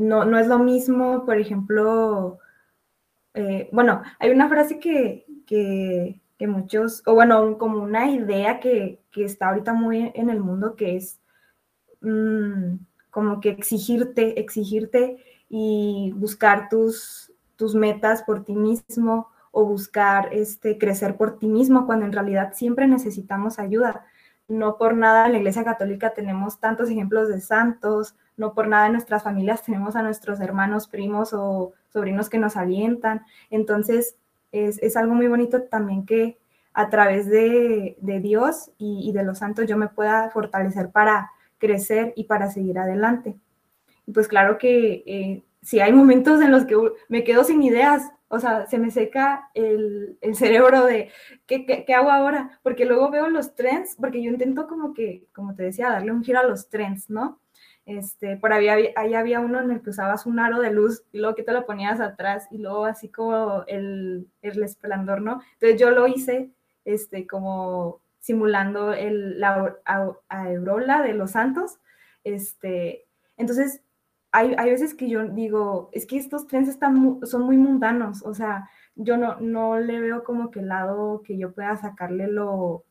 no, 0.00 0.38
es 0.38 0.46
lo 0.46 0.58
mismo, 0.58 1.24
por 1.24 1.38
ejemplo, 1.38 2.38
eh, 3.34 3.68
bueno, 3.72 4.02
hay 4.18 4.30
una 4.30 4.48
frase 4.48 4.78
que, 4.78 5.26
muchos, 6.40 7.02
o 7.06 7.14
bueno, 7.14 7.58
como 7.58 7.82
una 7.82 8.10
idea 8.10 8.60
que, 8.60 9.00
está 9.14 9.48
ahorita 9.48 9.74
muy 9.74 10.10
en 10.14 10.30
el 10.30 10.40
mundo, 10.40 10.74
que 10.74 10.96
es 10.96 11.20
mm, 12.00 12.76
como 13.10 13.40
que 13.40 13.50
exigirte, 13.50 14.40
exigirte 14.40 15.22
y 15.48 16.12
buscar 16.16 16.68
tus, 16.68 17.32
tus 17.56 17.74
metas 17.74 18.22
por 18.22 18.44
ti 18.44 18.54
mismo 18.54 19.28
o 19.50 19.64
buscar 19.64 20.32
este, 20.32 20.78
crecer 20.78 21.16
por 21.16 21.38
ti 21.38 21.48
mismo, 21.48 21.86
cuando 21.86 22.06
en 22.06 22.12
realidad 22.12 22.52
siempre 22.54 22.86
necesitamos 22.86 23.58
ayuda. 23.58 24.06
No 24.48 24.78
por 24.78 24.96
nada 24.96 25.26
en 25.26 25.32
la 25.32 25.38
Iglesia 25.38 25.64
Católica 25.64 26.14
tenemos 26.14 26.58
tantos 26.58 26.88
ejemplos 26.88 27.28
de 27.28 27.40
santos, 27.40 28.16
no 28.40 28.54
por 28.54 28.68
nada 28.68 28.86
en 28.86 28.92
nuestras 28.92 29.22
familias 29.22 29.62
tenemos 29.62 29.96
a 29.96 30.02
nuestros 30.02 30.40
hermanos, 30.40 30.88
primos 30.88 31.34
o 31.34 31.74
sobrinos 31.92 32.30
que 32.30 32.38
nos 32.38 32.56
alientan. 32.56 33.20
Entonces, 33.50 34.16
es, 34.50 34.96
algo 34.96 35.14
muy 35.14 35.28
bonito 35.28 35.64
también 35.64 36.06
que 36.06 36.38
a 36.72 36.88
través 36.88 37.28
de, 37.28 37.96
Dios 38.00 38.70
y, 38.78 39.12
de 39.12 39.24
los 39.24 39.38
santos 39.38 39.66
yo 39.66 39.76
me 39.76 39.88
pueda 39.88 40.30
fortalecer 40.30 40.90
para 40.90 41.30
crecer 41.58 42.14
y 42.16 42.24
para 42.24 42.50
seguir 42.50 42.78
adelante. 42.78 43.36
Y 44.06 44.12
pues 44.12 44.26
claro 44.26 44.56
que 44.56 45.02
eh, 45.06 45.44
si 45.60 45.80
hay 45.80 45.92
momentos 45.92 46.40
en 46.40 46.50
los 46.50 46.64
que 46.64 46.76
me 47.08 47.24
quedo 47.24 47.44
sin 47.44 47.62
ideas, 47.62 48.10
o 48.28 48.40
sea, 48.40 48.66
se 48.68 48.78
me 48.78 48.90
seca 48.90 49.50
el, 49.52 50.16
cerebro 50.32 50.86
de 50.86 51.10
¿qué, 51.46 51.66
¿qué, 51.66 51.94
hago 51.94 52.10
ahora? 52.10 52.58
Porque 52.62 52.86
luego 52.86 53.10
veo 53.10 53.28
los 53.28 53.54
trends, 53.54 53.96
porque 53.96 54.22
yo 54.22 54.30
intento 54.30 54.66
como 54.66 54.94
que, 54.94 55.26
como 55.34 55.54
te 55.54 55.64
decía, 55.64 55.90
darle 55.90 56.12
un 56.12 56.24
giro 56.24 56.38
a 56.38 56.44
los 56.44 56.70
trends, 56.70 57.10
¿no? 57.10 57.38
Este, 57.86 58.36
por 58.36 58.52
ahí 58.52 58.68
había, 58.68 58.90
ahí 58.96 59.14
había 59.14 59.40
uno 59.40 59.60
en 59.60 59.70
el 59.70 59.82
que 59.82 59.90
usabas 59.90 60.26
un 60.26 60.38
aro 60.38 60.60
de 60.60 60.70
luz 60.70 61.02
y 61.12 61.18
luego 61.18 61.34
que 61.34 61.42
te 61.42 61.52
lo 61.52 61.66
ponías 61.66 62.00
atrás 62.00 62.46
y 62.50 62.58
luego 62.58 62.84
así 62.84 63.08
como 63.08 63.64
el, 63.66 64.28
el 64.42 64.62
esplendor, 64.62 65.22
¿no? 65.22 65.40
Entonces 65.54 65.80
yo 65.80 65.90
lo 65.90 66.06
hice 66.06 66.50
este, 66.84 67.26
como 67.26 68.00
simulando 68.20 68.92
el, 68.92 69.40
la 69.40 69.76
aureola 70.28 71.02
de 71.02 71.14
los 71.14 71.32
santos. 71.32 71.80
Este, 72.22 73.06
entonces, 73.36 73.82
hay, 74.32 74.54
hay, 74.58 74.70
veces 74.70 74.94
que 74.94 75.08
yo 75.08 75.26
digo, 75.26 75.88
es 75.92 76.06
que 76.06 76.16
estos 76.16 76.46
trenes 76.46 76.68
están 76.68 77.20
son 77.24 77.42
muy 77.42 77.56
mundanos, 77.56 78.22
o 78.24 78.32
sea, 78.34 78.70
yo 78.94 79.16
no, 79.16 79.40
no 79.40 79.80
le 79.80 80.00
veo 80.00 80.22
como 80.22 80.50
que 80.50 80.60
el 80.60 80.68
lado 80.68 81.22
que 81.22 81.36
yo 81.36 81.52
pueda 81.52 81.76
sacarle 81.76 82.28
lo, 82.28 82.84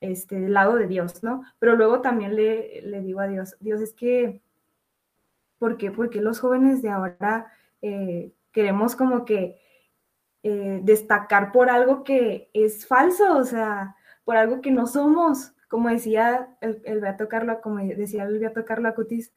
este, 0.00 0.36
el 0.36 0.52
lado 0.52 0.76
de 0.76 0.86
Dios, 0.86 1.22
¿no? 1.22 1.42
Pero 1.58 1.76
luego 1.76 2.00
también 2.00 2.36
le, 2.36 2.82
le 2.82 3.00
digo 3.00 3.20
a 3.20 3.28
Dios, 3.28 3.56
Dios, 3.60 3.80
es 3.80 3.92
que 3.92 4.42
¿Por 5.58 5.76
qué? 5.76 5.90
Porque 5.90 6.20
los 6.20 6.40
jóvenes 6.40 6.82
de 6.82 6.90
ahora 6.90 7.52
eh, 7.82 8.32
queremos 8.52 8.94
como 8.96 9.24
que 9.24 9.60
eh, 10.42 10.80
destacar 10.82 11.52
por 11.52 11.70
algo 11.70 12.04
que 12.04 12.50
es 12.52 12.86
falso, 12.86 13.36
o 13.36 13.44
sea, 13.44 13.96
por 14.24 14.36
algo 14.36 14.60
que 14.60 14.70
no 14.70 14.86
somos. 14.86 15.52
Como 15.68 15.88
decía 15.88 16.56
el, 16.60 16.82
el 16.84 17.00
Beato 17.00 17.28
Carlo, 17.28 17.60
como 17.60 17.78
decía 17.78 18.24
el 18.24 18.38
Beato 18.38 18.64
Carlo 18.64 18.88
Acutis, 18.88 19.32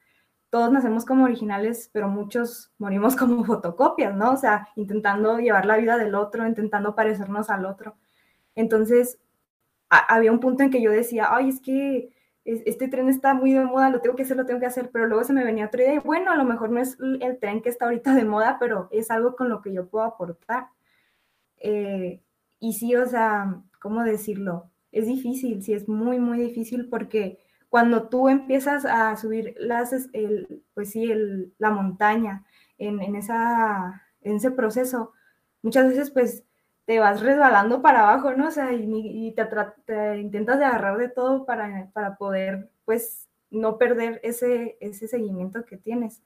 todos 0.50 0.70
nacemos 0.70 1.04
como 1.04 1.24
originales, 1.24 1.90
pero 1.92 2.08
muchos 2.08 2.72
morimos 2.78 3.16
como 3.16 3.44
fotocopias, 3.44 4.14
¿no? 4.14 4.32
O 4.32 4.36
sea, 4.36 4.68
intentando 4.76 5.38
llevar 5.38 5.64
la 5.66 5.78
vida 5.78 5.96
del 5.96 6.14
otro, 6.14 6.46
intentando 6.46 6.94
parecernos 6.94 7.50
al 7.50 7.64
otro. 7.64 7.96
Entonces, 8.54 9.18
había 9.90 10.32
un 10.32 10.40
punto 10.40 10.62
en 10.62 10.70
que 10.70 10.82
yo 10.82 10.90
decía, 10.90 11.28
ay, 11.30 11.48
es 11.50 11.60
que 11.60 12.12
este 12.44 12.88
tren 12.88 13.08
está 13.08 13.34
muy 13.34 13.52
de 13.52 13.64
moda, 13.64 13.90
lo 13.90 14.00
tengo 14.00 14.16
que 14.16 14.22
hacer, 14.22 14.36
lo 14.36 14.46
tengo 14.46 14.60
que 14.60 14.66
hacer, 14.66 14.90
pero 14.90 15.06
luego 15.06 15.24
se 15.24 15.32
me 15.32 15.44
venía 15.44 15.66
otra 15.66 15.82
idea 15.82 16.00
bueno, 16.00 16.30
a 16.30 16.36
lo 16.36 16.44
mejor 16.44 16.70
no 16.70 16.80
es 16.80 16.96
el 17.00 17.38
tren 17.38 17.60
que 17.60 17.68
está 17.68 17.84
ahorita 17.86 18.14
de 18.14 18.24
moda, 18.24 18.56
pero 18.58 18.88
es 18.92 19.10
algo 19.10 19.36
con 19.36 19.48
lo 19.48 19.60
que 19.62 19.72
yo 19.72 19.88
puedo 19.88 20.04
aportar. 20.04 20.68
Eh, 21.58 22.22
y 22.58 22.72
sí, 22.74 22.96
o 22.96 23.06
sea, 23.06 23.62
¿cómo 23.80 24.02
decirlo? 24.04 24.70
Es 24.92 25.06
difícil, 25.06 25.62
sí, 25.62 25.74
es 25.74 25.88
muy, 25.88 26.18
muy 26.18 26.38
difícil 26.38 26.88
porque 26.88 27.38
cuando 27.68 28.08
tú 28.08 28.28
empiezas 28.28 28.84
a 28.84 29.16
subir 29.16 29.54
las, 29.58 29.92
el, 30.12 30.64
pues 30.74 30.90
sí, 30.90 31.10
el, 31.10 31.54
la 31.58 31.70
montaña 31.70 32.44
en, 32.78 33.00
en, 33.00 33.16
esa, 33.16 34.02
en 34.22 34.36
ese 34.36 34.50
proceso, 34.50 35.12
muchas 35.62 35.88
veces 35.88 36.10
pues 36.10 36.44
te 36.90 36.98
vas 36.98 37.20
resbalando 37.20 37.82
para 37.82 38.00
abajo, 38.00 38.34
¿no? 38.34 38.48
O 38.48 38.50
sea, 38.50 38.72
y, 38.72 39.32
te, 39.86 40.18
intentas 40.18 40.58
de 40.58 40.64
agarrar 40.64 40.98
de 40.98 41.08
todo 41.08 41.46
para, 41.46 41.88
para 41.92 42.16
poder, 42.16 42.68
pues, 42.84 43.28
no 43.48 43.78
perder 43.78 44.18
ese, 44.24 44.76
ese 44.80 45.06
seguimiento 45.06 45.64
que 45.64 45.76
tienes. 45.76 46.20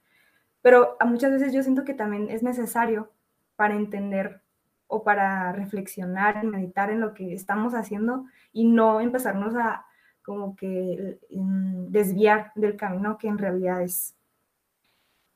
Pero 0.62 0.97
a 1.00 1.04
muchas 1.04 1.33
veces 1.33 1.52
yo 1.52 1.62
siento 1.62 1.85
que 1.85 1.92
también 1.92 2.30
es 2.30 2.42
necesario 2.42 3.12
para 3.56 3.75
entender 3.75 4.40
o 4.87 5.04
para 5.04 5.52
reflexionar 5.52 6.42
y 6.42 6.47
meditar 6.47 6.88
en 6.88 7.02
lo 7.02 7.12
que 7.12 7.35
estamos 7.35 7.75
haciendo 7.75 8.25
y 8.50 8.64
no 8.64 9.02
empezarnos 9.02 9.54
a 9.56 9.85
como 10.23 10.56
que 10.56 11.18
mm, 11.30 11.88
desviar 11.90 12.52
del 12.54 12.78
camino 12.78 13.18
que 13.18 13.28
en 13.28 13.37
realidad 13.37 13.83
es. 13.83 14.16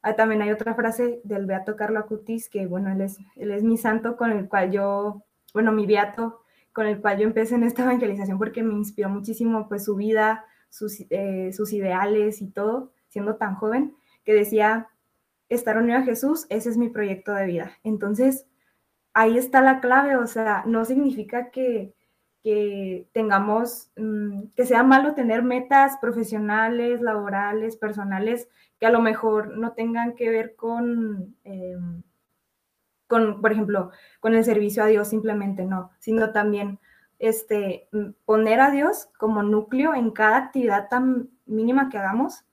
Ah, 0.02 0.14
también 0.14 0.42
hay 0.42 0.50
otra 0.50 0.74
frase 0.74 1.20
del 1.24 1.46
Beato 1.46 1.76
Carlo 1.76 1.98
Acutis, 1.98 2.48
que 2.48 2.66
bueno, 2.66 2.90
él 2.92 3.00
es, 3.00 3.18
él 3.36 3.50
es 3.50 3.62
mi 3.62 3.76
santo 3.76 4.16
con 4.16 4.30
el 4.30 4.48
cual 4.48 4.70
yo, 4.70 5.24
bueno, 5.52 5.72
mi 5.72 5.86
Beato, 5.86 6.42
con 6.72 6.86
el 6.86 7.00
cual 7.00 7.18
yo 7.18 7.24
empecé 7.24 7.56
en 7.56 7.64
esta 7.64 7.82
evangelización 7.82 8.38
porque 8.38 8.62
me 8.62 8.74
inspiró 8.74 9.08
muchísimo 9.08 9.68
pues 9.68 9.84
su 9.84 9.96
vida, 9.96 10.44
sus, 10.68 11.00
eh, 11.10 11.50
sus 11.52 11.72
ideales 11.72 12.40
y 12.40 12.50
todo, 12.50 12.92
siendo 13.08 13.36
tan 13.36 13.56
joven, 13.56 13.96
que 14.24 14.34
decía, 14.34 14.88
estar 15.48 15.78
unido 15.78 15.98
a 15.98 16.02
Jesús, 16.02 16.46
ese 16.50 16.68
es 16.68 16.76
mi 16.76 16.88
proyecto 16.88 17.32
de 17.32 17.46
vida. 17.46 17.72
Entonces, 17.82 18.46
ahí 19.14 19.36
está 19.38 19.60
la 19.62 19.80
clave, 19.80 20.16
o 20.16 20.26
sea, 20.26 20.62
no 20.66 20.84
significa 20.84 21.50
que, 21.50 21.94
que 22.42 23.08
tengamos, 23.12 23.90
mm, 23.96 24.48
que 24.56 24.66
sea 24.66 24.82
malo 24.82 25.14
tener 25.14 25.42
metas 25.42 25.98
profesionales, 26.00 27.00
laborales, 27.00 27.76
personales, 27.76 28.48
que 28.78 28.86
a 28.86 28.90
lo 28.90 29.00
mejor 29.00 29.56
no 29.56 29.72
tengan 29.72 30.14
que 30.14 30.30
ver 30.30 30.54
con, 30.56 31.36
em, 31.44 32.02
con, 33.06 33.40
por 33.40 33.52
ejemplo, 33.52 33.90
con 34.20 34.34
el 34.34 34.44
servicio 34.44 34.82
a 34.84 34.86
Dios 34.86 35.08
simplemente, 35.08 35.64
no, 35.64 35.90
sino 35.98 36.32
también 36.32 36.78
este, 37.18 37.88
poner 38.24 38.60
a 38.60 38.70
Dios 38.70 39.08
como 39.18 39.42
núcleo 39.42 39.94
en 39.94 40.10
cada 40.12 40.36
actividad 40.36 40.88
tan 40.88 41.30
mínima 41.46 41.88
que 41.88 41.98
hagamos, 41.98 42.44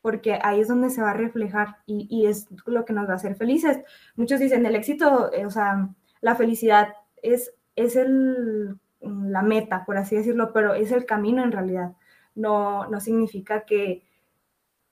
porque 0.00 0.38
ahí 0.42 0.60
es 0.60 0.68
donde 0.68 0.90
se 0.90 1.02
va 1.02 1.10
a 1.10 1.14
reflejar 1.14 1.78
y, 1.86 2.06
y 2.10 2.26
es 2.26 2.48
lo 2.66 2.84
que 2.84 2.92
nos 2.92 3.08
va 3.08 3.12
a 3.14 3.16
hacer 3.16 3.36
felices. 3.36 3.80
Muchos 4.16 4.40
dicen, 4.40 4.64
el 4.66 4.76
éxito, 4.76 5.32
eh, 5.32 5.46
o 5.46 5.50
sea, 5.50 5.88
la 6.20 6.34
felicidad 6.36 6.94
es, 7.22 7.54
es 7.76 7.96
el, 7.96 8.78
la 9.06 9.42
meta, 9.42 9.84
por 9.84 9.96
así 9.96 10.16
decirlo, 10.16 10.52
pero 10.52 10.74
es 10.74 10.92
el 10.92 11.06
camino 11.06 11.42
en 11.42 11.52
realidad. 11.52 11.92
No, 12.34 12.88
no 12.88 13.00
significa 13.00 13.64
que, 13.64 14.04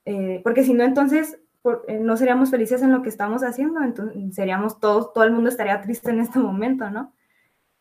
eh, 0.05 0.41
porque 0.43 0.63
si 0.63 0.73
no, 0.73 0.83
entonces 0.83 1.39
eh, 1.87 1.99
no 1.99 2.17
seríamos 2.17 2.51
felices 2.51 2.81
en 2.81 2.91
lo 2.91 3.01
que 3.01 3.09
estamos 3.09 3.43
haciendo, 3.43 3.81
entonces 3.83 4.35
seríamos 4.35 4.79
todos, 4.79 5.13
todo 5.13 5.23
el 5.23 5.31
mundo 5.31 5.49
estaría 5.49 5.81
triste 5.81 6.11
en 6.11 6.19
este 6.19 6.39
momento, 6.39 6.89
¿no? 6.89 7.13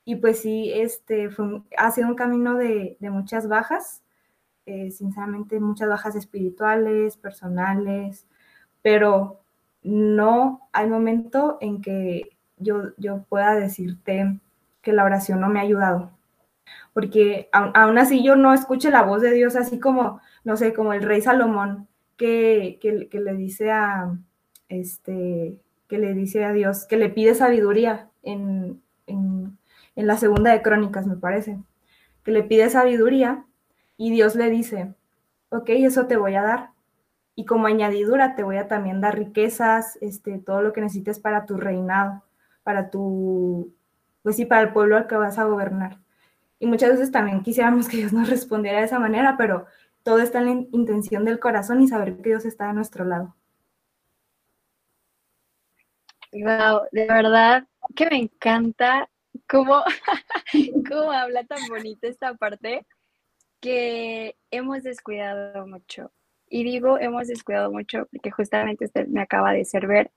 Y 0.04 0.16
pues 0.16 0.40
sí, 0.40 0.72
este, 0.74 1.30
fue, 1.30 1.62
ha 1.76 1.90
sido 1.92 2.08
un 2.08 2.16
camino 2.16 2.56
de, 2.56 2.96
de 3.00 3.10
muchas 3.10 3.48
bajas, 3.48 4.02
eh, 4.66 4.90
sinceramente 4.92 5.60
muchas 5.60 5.88
bajas 5.88 6.14
espirituales, 6.16 7.16
personales, 7.16 8.26
pero 8.82 9.40
no 9.82 10.68
hay 10.72 10.88
momento 10.88 11.58
en 11.60 11.82
que 11.82 12.36
yo, 12.58 12.94
yo 12.96 13.24
pueda 13.28 13.54
decirte 13.56 14.40
que 14.80 14.92
la 14.92 15.04
oración 15.04 15.40
no 15.40 15.48
me 15.48 15.60
ha 15.60 15.62
ayudado. 15.62 16.12
Porque 16.92 17.48
aún 17.52 17.98
así 17.98 18.22
yo 18.22 18.36
no 18.36 18.52
escucho 18.52 18.90
la 18.90 19.02
voz 19.02 19.22
de 19.22 19.32
Dios 19.32 19.56
así 19.56 19.78
como, 19.80 20.20
no 20.44 20.56
sé, 20.56 20.74
como 20.74 20.92
el 20.92 21.02
rey 21.02 21.22
Salomón 21.22 21.88
que, 22.16 22.78
que, 22.80 23.20
le 23.20 23.34
dice 23.34 23.70
a, 23.70 24.16
este, 24.68 25.56
que 25.88 25.98
le 25.98 26.14
dice 26.14 26.44
a 26.44 26.52
Dios, 26.52 26.86
que 26.86 26.96
le 26.96 27.08
pide 27.08 27.34
sabiduría 27.34 28.10
en, 28.22 28.82
en, 29.06 29.58
en 29.96 30.06
la 30.06 30.16
segunda 30.16 30.52
de 30.52 30.62
Crónicas, 30.62 31.06
me 31.06 31.16
parece, 31.16 31.58
que 32.24 32.30
le 32.32 32.42
pide 32.42 32.70
sabiduría 32.70 33.44
y 33.96 34.10
Dios 34.10 34.34
le 34.36 34.50
dice, 34.50 34.94
ok, 35.50 35.68
eso 35.70 36.06
te 36.06 36.16
voy 36.16 36.34
a 36.34 36.42
dar. 36.42 36.70
Y 37.34 37.46
como 37.46 37.66
añadidura 37.66 38.34
te 38.34 38.42
voy 38.42 38.56
a 38.56 38.68
también 38.68 39.00
dar 39.00 39.16
riquezas, 39.16 39.98
este, 40.00 40.38
todo 40.38 40.62
lo 40.62 40.72
que 40.72 40.80
necesites 40.80 41.18
para 41.18 41.46
tu 41.46 41.56
reinado, 41.56 42.22
para 42.62 42.90
tu, 42.90 43.74
pues 44.22 44.36
sí, 44.36 44.44
para 44.44 44.62
el 44.62 44.72
pueblo 44.72 44.96
al 44.96 45.06
que 45.06 45.16
vas 45.16 45.38
a 45.38 45.44
gobernar. 45.44 46.01
Y 46.62 46.66
muchas 46.66 46.90
veces 46.90 47.10
también 47.10 47.42
quisiéramos 47.42 47.88
que 47.88 47.96
Dios 47.96 48.12
nos 48.12 48.30
respondiera 48.30 48.78
de 48.78 48.84
esa 48.84 49.00
manera, 49.00 49.34
pero 49.36 49.66
todo 50.04 50.20
está 50.20 50.38
en 50.38 50.44
la 50.44 50.52
intención 50.70 51.24
del 51.24 51.40
corazón 51.40 51.82
y 51.82 51.88
saber 51.88 52.14
que 52.14 52.22
Dios 52.22 52.44
está 52.44 52.70
a 52.70 52.72
nuestro 52.72 53.04
lado. 53.04 53.34
Wow, 56.30 56.82
de 56.92 57.06
verdad 57.08 57.66
que 57.96 58.08
me 58.08 58.16
encanta 58.16 59.10
cómo, 59.48 59.82
cómo 60.88 61.10
habla 61.10 61.42
tan 61.42 61.66
bonita 61.68 62.06
esta 62.06 62.32
parte 62.34 62.86
que 63.58 64.36
hemos 64.52 64.84
descuidado 64.84 65.66
mucho. 65.66 66.12
Y 66.48 66.62
digo 66.62 66.96
hemos 66.96 67.26
descuidado 67.26 67.72
mucho 67.72 68.06
porque 68.12 68.30
justamente 68.30 68.84
usted 68.84 69.08
me 69.08 69.20
acaba 69.20 69.50
de 69.50 69.64
servir 69.64 70.12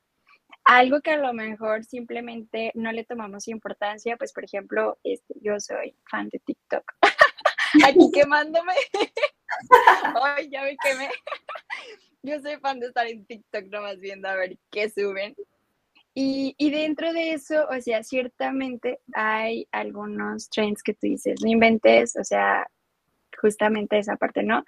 algo 0.65 1.01
que 1.01 1.11
a 1.11 1.17
lo 1.17 1.31
mejor 1.33 1.85
simplemente 1.85 2.71
no 2.73 2.91
le 2.91 3.05
tomamos 3.05 3.47
importancia, 3.47 4.17
pues 4.17 4.33
por 4.33 4.43
ejemplo, 4.43 4.97
este, 5.03 5.35
yo 5.41 5.59
soy 5.59 5.95
fan 6.09 6.29
de 6.29 6.39
TikTok. 6.39 6.83
Aquí 7.85 8.09
quemándome. 8.13 8.73
Ay, 10.23 10.49
ya 10.49 10.63
me 10.63 10.75
quemé. 10.77 11.09
Yo 12.23 12.39
soy 12.39 12.57
fan 12.57 12.79
de 12.79 12.87
estar 12.87 13.05
en 13.07 13.25
TikTok 13.25 13.65
nomás 13.65 13.99
viendo 13.99 14.27
a 14.27 14.35
ver 14.35 14.57
qué 14.71 14.89
suben. 14.89 15.35
Y, 16.17 16.55
y, 16.57 16.71
dentro 16.71 17.11
de 17.11 17.33
eso, 17.33 17.67
o 17.67 17.81
sea, 17.81 18.01
ciertamente 18.01 19.01
hay 19.13 19.67
algunos 19.71 20.49
trends 20.49 20.81
que 20.81 20.93
tú 20.93 21.07
dices, 21.07 21.41
no 21.43 21.49
inventes, 21.49 22.15
o 22.15 22.23
sea, 22.23 22.65
justamente 23.37 23.99
esa 23.99 24.15
parte, 24.15 24.41
¿no? 24.41 24.63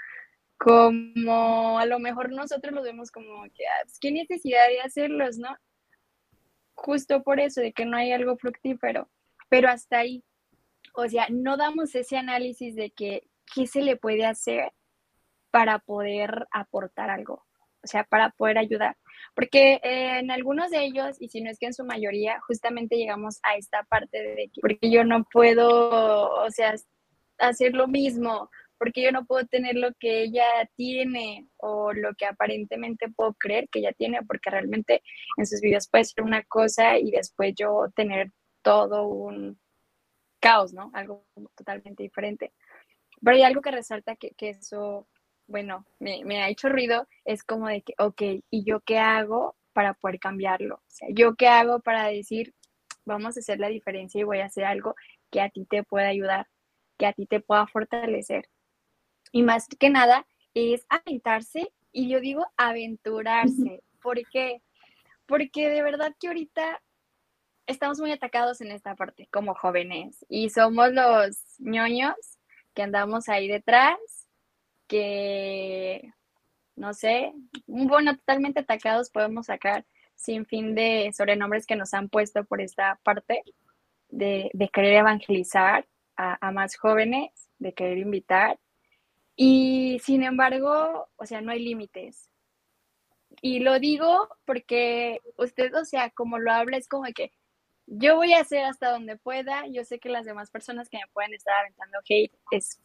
Como 0.57 1.79
a 1.79 1.85
lo 1.85 1.99
mejor 1.99 2.33
nosotros 2.33 2.73
los 2.73 2.83
vemos 2.83 3.11
como 3.11 3.43
que, 3.43 3.65
ah, 3.65 3.83
pues, 3.83 3.97
¿qué 3.97 4.11
necesidad 4.11 4.67
de 4.67 4.81
hacerlos, 4.81 5.37
no? 5.37 5.55
Justo 6.77 7.23
por 7.23 7.39
eso, 7.39 7.59
de 7.59 7.73
que 7.73 7.85
no 7.85 7.97
hay 7.97 8.11
algo 8.11 8.37
fructífero, 8.37 9.09
pero 9.49 9.67
hasta 9.67 9.97
ahí. 9.97 10.23
O 10.93 11.07
sea, 11.09 11.27
no 11.29 11.57
damos 11.57 11.95
ese 11.95 12.17
análisis 12.17 12.75
de 12.75 12.91
que, 12.91 13.27
¿qué 13.53 13.65
se 13.65 13.81
le 13.81 13.97
puede 13.97 14.25
hacer 14.25 14.71
para 15.49 15.79
poder 15.79 16.47
aportar 16.51 17.09
algo? 17.09 17.45
O 17.83 17.87
sea, 17.87 18.03
para 18.03 18.29
poder 18.29 18.59
ayudar. 18.59 18.95
Porque 19.33 19.79
en 19.81 20.29
algunos 20.29 20.69
de 20.69 20.83
ellos, 20.85 21.17
y 21.19 21.29
si 21.29 21.41
no 21.41 21.49
es 21.49 21.57
que 21.57 21.65
en 21.65 21.73
su 21.73 21.83
mayoría, 21.83 22.39
justamente 22.41 22.95
llegamos 22.95 23.39
a 23.41 23.55
esta 23.55 23.83
parte 23.83 24.21
de 24.21 24.51
que, 24.53 24.61
porque 24.61 24.91
yo 24.91 25.03
no 25.03 25.25
puedo, 25.31 26.29
o 26.29 26.51
sea, 26.51 26.75
hacer 27.39 27.73
lo 27.73 27.87
mismo, 27.87 28.51
porque 28.77 29.01
yo 29.01 29.11
no 29.11 29.25
puedo 29.25 29.45
tener 29.45 29.75
lo 29.75 29.89
que 29.99 30.23
ella 30.23 30.45
tiene 30.75 31.47
o 31.57 31.93
lo 31.93 32.13
que 32.15 32.25
aparentemente 32.25 33.09
puedo 33.09 33.33
creer 33.33 33.67
que 33.69 33.79
ella 33.79 33.93
tiene, 33.93 34.19
porque 34.23 34.49
realmente 34.49 35.01
en 35.37 35.45
sus 35.45 35.61
videos 35.61 35.87
puede 35.89 36.05
ser 36.05 36.23
una 36.23 36.43
cosa 36.43 36.97
y 36.97 37.11
después 37.11 37.53
yo 37.55 37.87
tener 37.95 38.31
todo 38.61 39.07
un 39.07 39.59
caos, 40.39 40.73
¿no? 40.73 40.91
Algo 40.93 41.25
totalmente 41.55 42.03
diferente. 42.03 42.53
Pero 43.21 43.35
hay 43.35 43.43
algo 43.43 43.61
que 43.61 43.71
resalta 43.71 44.15
que, 44.15 44.31
que 44.31 44.49
eso, 44.49 45.07
bueno, 45.47 45.85
me, 45.99 46.23
me, 46.25 46.41
ha 46.43 46.49
hecho 46.49 46.69
ruido, 46.69 47.07
es 47.25 47.43
como 47.43 47.67
de 47.67 47.81
que, 47.81 47.93
ok, 47.97 48.21
¿y 48.51 48.63
yo 48.63 48.81
qué 48.81 48.99
hago 48.99 49.55
para 49.73 49.93
poder 49.95 50.19
cambiarlo? 50.19 50.75
O 50.75 50.89
sea, 50.89 51.09
¿yo 51.11 51.35
qué 51.35 51.47
hago 51.47 51.79
para 51.79 52.07
decir, 52.07 52.53
vamos 53.05 53.37
a 53.37 53.39
hacer 53.39 53.59
la 53.59 53.69
diferencia 53.69 54.21
y 54.21 54.23
voy 54.23 54.39
a 54.39 54.45
hacer 54.45 54.65
algo 54.65 54.95
que 55.31 55.41
a 55.41 55.49
ti 55.49 55.65
te 55.65 55.83
pueda 55.83 56.07
ayudar? 56.09 56.47
que 56.97 57.05
a 57.05 57.13
ti 57.13 57.25
te 57.25 57.39
pueda 57.39 57.67
fortalecer. 57.67 58.49
Y 59.31 59.43
más 59.43 59.67
que 59.67 59.89
nada 59.89 60.25
es 60.53 60.85
aventarse, 60.89 61.71
y 61.91 62.09
yo 62.09 62.19
digo 62.19 62.45
aventurarse. 62.57 63.83
¿Por 64.01 64.19
qué? 64.29 64.61
Porque 65.25 65.69
de 65.69 65.81
verdad 65.81 66.15
que 66.19 66.27
ahorita 66.27 66.81
estamos 67.65 67.99
muy 67.99 68.11
atacados 68.11 68.61
en 68.61 68.71
esta 68.71 68.95
parte 68.95 69.27
como 69.31 69.53
jóvenes 69.53 70.25
y 70.29 70.49
somos 70.49 70.91
los 70.93 71.37
ñoños 71.59 72.15
que 72.73 72.83
andamos 72.83 73.27
ahí 73.27 73.47
detrás, 73.47 73.97
que 74.87 76.13
no 76.75 76.93
sé, 76.93 77.33
bueno, 77.65 78.15
totalmente 78.15 78.61
atacados 78.61 79.09
podemos 79.09 79.47
sacar 79.47 79.85
sin 80.15 80.45
fin 80.45 80.75
de 80.75 81.11
sobrenombres 81.15 81.65
que 81.65 81.75
nos 81.75 81.93
han 81.93 82.09
puesto 82.09 82.45
por 82.45 82.61
esta 82.61 82.99
parte 83.03 83.43
de, 84.09 84.49
de 84.53 84.69
querer 84.69 84.93
evangelizar 84.93 85.87
a, 86.17 86.51
más 86.51 86.75
jóvenes, 86.75 87.31
de 87.59 87.73
querer 87.73 87.99
invitar. 87.99 88.59
Y 89.37 89.99
sin 90.03 90.23
embargo, 90.23 91.07
o 91.15 91.25
sea, 91.27 91.41
no 91.41 91.51
hay 91.51 91.59
límites. 91.63 92.29
Y 93.41 93.59
lo 93.59 93.79
digo 93.79 94.29
porque 94.45 95.21
usted, 95.37 95.73
o 95.75 95.85
sea, 95.85 96.09
como 96.11 96.39
lo 96.39 96.51
habla, 96.51 96.77
es 96.77 96.87
como 96.87 97.05
que 97.15 97.31
yo 97.85 98.15
voy 98.17 98.33
a 98.33 98.41
hacer 98.41 98.63
hasta 98.65 98.91
donde 98.91 99.17
pueda. 99.17 99.65
Yo 99.67 99.83
sé 99.85 99.99
que 99.99 100.09
las 100.09 100.25
demás 100.25 100.51
personas 100.51 100.89
que 100.89 100.97
me 100.97 101.07
pueden 101.13 101.33
estar 101.35 101.53
aventando 101.55 101.99
hate 102.09 102.33
es, 102.51 102.81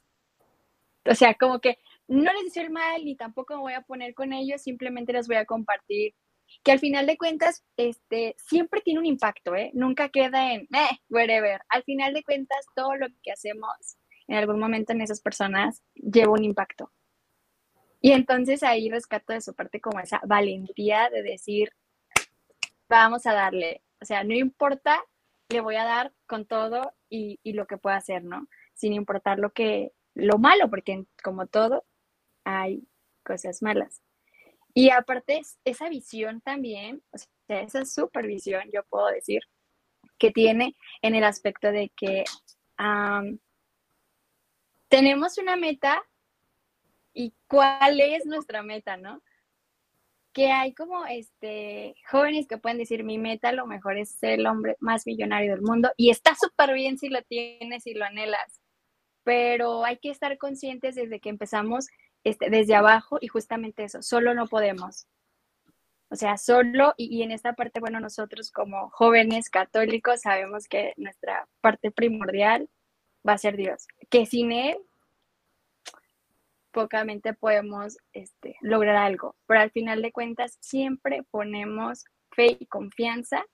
o 1.06 1.14
sea, 1.14 1.34
como 1.34 1.60
que 1.60 1.78
no 2.08 2.32
les 2.34 2.44
deseo 2.44 2.64
el 2.64 2.70
mal 2.70 3.04
ni 3.04 3.16
tampoco 3.16 3.54
me 3.54 3.60
voy 3.60 3.72
a 3.74 3.82
poner 3.82 4.14
con 4.14 4.32
ellos, 4.32 4.62
simplemente 4.62 5.12
les 5.12 5.28
voy 5.28 5.36
a 5.36 5.46
compartir 5.46 6.14
que 6.64 6.72
al 6.72 6.78
final 6.80 7.06
de 7.06 7.16
cuentas, 7.16 7.64
este, 7.78 8.34
siempre 8.38 8.82
tiene 8.82 9.00
un 9.00 9.06
impacto, 9.06 9.56
¿eh? 9.56 9.70
Nunca 9.74 10.10
queda 10.10 10.52
en, 10.52 10.62
eh, 10.62 10.98
whatever. 11.08 11.62
Al 11.70 11.82
final 11.84 12.12
de 12.12 12.22
cuentas, 12.22 12.66
todo 12.76 12.94
lo 12.96 13.06
que 13.22 13.32
hacemos 13.32 13.96
en 14.28 14.36
algún 14.36 14.58
momento 14.58 14.92
en 14.92 15.00
esas 15.00 15.20
personas 15.20 15.82
lleva 15.94 16.32
un 16.32 16.44
impacto. 16.44 16.92
Y 18.00 18.12
entonces 18.12 18.62
ahí 18.62 18.90
rescato 18.90 19.32
de 19.32 19.40
su 19.40 19.54
parte 19.54 19.80
como 19.80 20.00
esa 20.00 20.20
valentía 20.24 21.08
de 21.10 21.22
decir, 21.22 21.70
vamos 22.88 23.26
a 23.26 23.32
darle, 23.32 23.82
o 24.00 24.04
sea, 24.04 24.24
no 24.24 24.34
importa, 24.34 25.00
le 25.48 25.60
voy 25.60 25.76
a 25.76 25.84
dar 25.84 26.12
con 26.26 26.44
todo 26.46 26.94
y, 27.08 27.38
y 27.42 27.52
lo 27.52 27.66
que 27.66 27.78
pueda 27.78 27.96
hacer, 27.96 28.24
¿no? 28.24 28.48
Sin 28.74 28.92
importar 28.92 29.38
lo 29.38 29.52
que, 29.52 29.92
lo 30.14 30.38
malo, 30.38 30.68
porque 30.68 31.04
como 31.22 31.46
todo, 31.46 31.84
hay 32.44 32.86
cosas 33.22 33.62
malas. 33.62 34.02
Y 34.74 34.90
aparte, 34.90 35.42
esa 35.64 35.88
visión 35.88 36.40
también, 36.40 37.02
o 37.12 37.18
sea, 37.18 37.60
esa 37.62 37.84
supervisión, 37.84 38.64
yo 38.72 38.82
puedo 38.84 39.06
decir, 39.08 39.42
que 40.18 40.30
tiene 40.30 40.76
en 41.02 41.14
el 41.14 41.24
aspecto 41.24 41.70
de 41.72 41.90
que 41.96 42.24
tenemos 44.92 45.38
una 45.38 45.56
meta 45.56 46.04
y 47.14 47.32
cuál 47.46 47.98
es 47.98 48.26
nuestra 48.26 48.62
meta, 48.62 48.98
¿no? 48.98 49.22
Que 50.34 50.52
hay 50.52 50.74
como 50.74 51.06
este 51.06 51.94
jóvenes 52.10 52.46
que 52.46 52.58
pueden 52.58 52.76
decir 52.76 53.02
mi 53.02 53.16
meta 53.16 53.48
a 53.48 53.52
lo 53.52 53.66
mejor 53.66 53.96
es 53.96 54.10
ser 54.10 54.40
el 54.40 54.46
hombre 54.46 54.76
más 54.80 55.06
millonario 55.06 55.52
del 55.52 55.62
mundo 55.62 55.90
y 55.96 56.10
está 56.10 56.34
súper 56.34 56.74
bien 56.74 56.98
si 56.98 57.08
lo 57.08 57.22
tienes 57.22 57.86
y 57.86 57.94
lo 57.94 58.04
anhelas, 58.04 58.60
pero 59.24 59.86
hay 59.86 59.96
que 59.96 60.10
estar 60.10 60.36
conscientes 60.36 60.94
desde 60.94 61.20
que 61.20 61.30
empezamos 61.30 61.86
este, 62.22 62.50
desde 62.50 62.74
abajo 62.74 63.16
y 63.18 63.28
justamente 63.28 63.84
eso, 63.84 64.02
solo 64.02 64.34
no 64.34 64.46
podemos. 64.46 65.06
O 66.10 66.16
sea, 66.16 66.36
solo, 66.36 66.92
y, 66.98 67.22
en 67.22 67.32
esta 67.32 67.54
parte, 67.54 67.80
bueno, 67.80 67.98
nosotros 67.98 68.50
como 68.50 68.90
jóvenes 68.90 69.48
católicos 69.48 70.20
sabemos 70.20 70.68
que 70.68 70.92
nuestra 70.98 71.48
parte 71.62 71.90
primordial 71.90 72.68
va 73.26 73.34
a 73.34 73.38
ser 73.38 73.56
Dios, 73.56 73.86
que 74.10 74.26
sin 74.26 74.52
Él 74.52 74.76
pocamente 76.72 77.34
podemos 77.34 77.98
este, 78.12 78.56
lograr 78.60 78.96
algo, 78.96 79.36
pero 79.46 79.60
al 79.60 79.70
final 79.70 80.02
de 80.02 80.12
cuentas 80.12 80.56
siempre 80.60 81.22
ponemos 81.30 82.04
fe 82.30 82.56
y 82.58 82.66
confianza, 82.66 83.44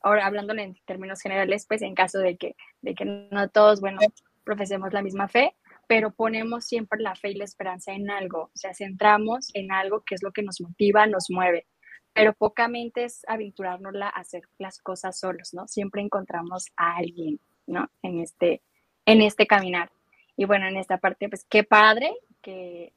ahora 0.00 0.26
hablando 0.26 0.54
en 0.54 0.76
términos 0.86 1.20
generales, 1.20 1.66
pues 1.66 1.82
en 1.82 1.94
caso 1.94 2.18
de 2.18 2.36
que, 2.36 2.56
de 2.82 2.94
que 2.94 3.04
no 3.04 3.48
todos, 3.48 3.80
bueno, 3.80 3.98
profesemos 4.44 4.92
la 4.92 5.02
misma 5.02 5.28
fe, 5.28 5.56
pero 5.86 6.12
ponemos 6.12 6.64
siempre 6.64 7.00
la 7.00 7.14
fe 7.14 7.30
y 7.30 7.34
la 7.34 7.44
esperanza 7.44 7.92
en 7.92 8.10
algo, 8.10 8.44
o 8.44 8.56
sea, 8.56 8.74
centramos 8.74 9.50
en 9.54 9.72
algo 9.72 10.02
que 10.02 10.14
es 10.14 10.22
lo 10.22 10.32
que 10.32 10.42
nos 10.42 10.60
motiva, 10.60 11.06
nos 11.06 11.30
mueve, 11.30 11.66
pero 12.12 12.32
pocamente 12.32 13.04
es 13.04 13.22
aventurarnos 13.26 13.94
a 14.00 14.08
hacer 14.08 14.42
las 14.58 14.78
cosas 14.78 15.18
solos, 15.18 15.52
¿no? 15.52 15.66
Siempre 15.66 16.00
encontramos 16.00 16.66
a 16.76 16.96
alguien, 16.96 17.40
¿no? 17.66 17.90
En 18.02 18.20
este, 18.20 18.62
en 19.06 19.22
este 19.22 19.46
caminar. 19.46 19.90
Y 20.36 20.44
bueno, 20.46 20.66
en 20.66 20.76
esta 20.76 20.98
parte, 20.98 21.28
pues 21.28 21.44
qué 21.48 21.64
padre 21.64 22.12
que 22.42 22.92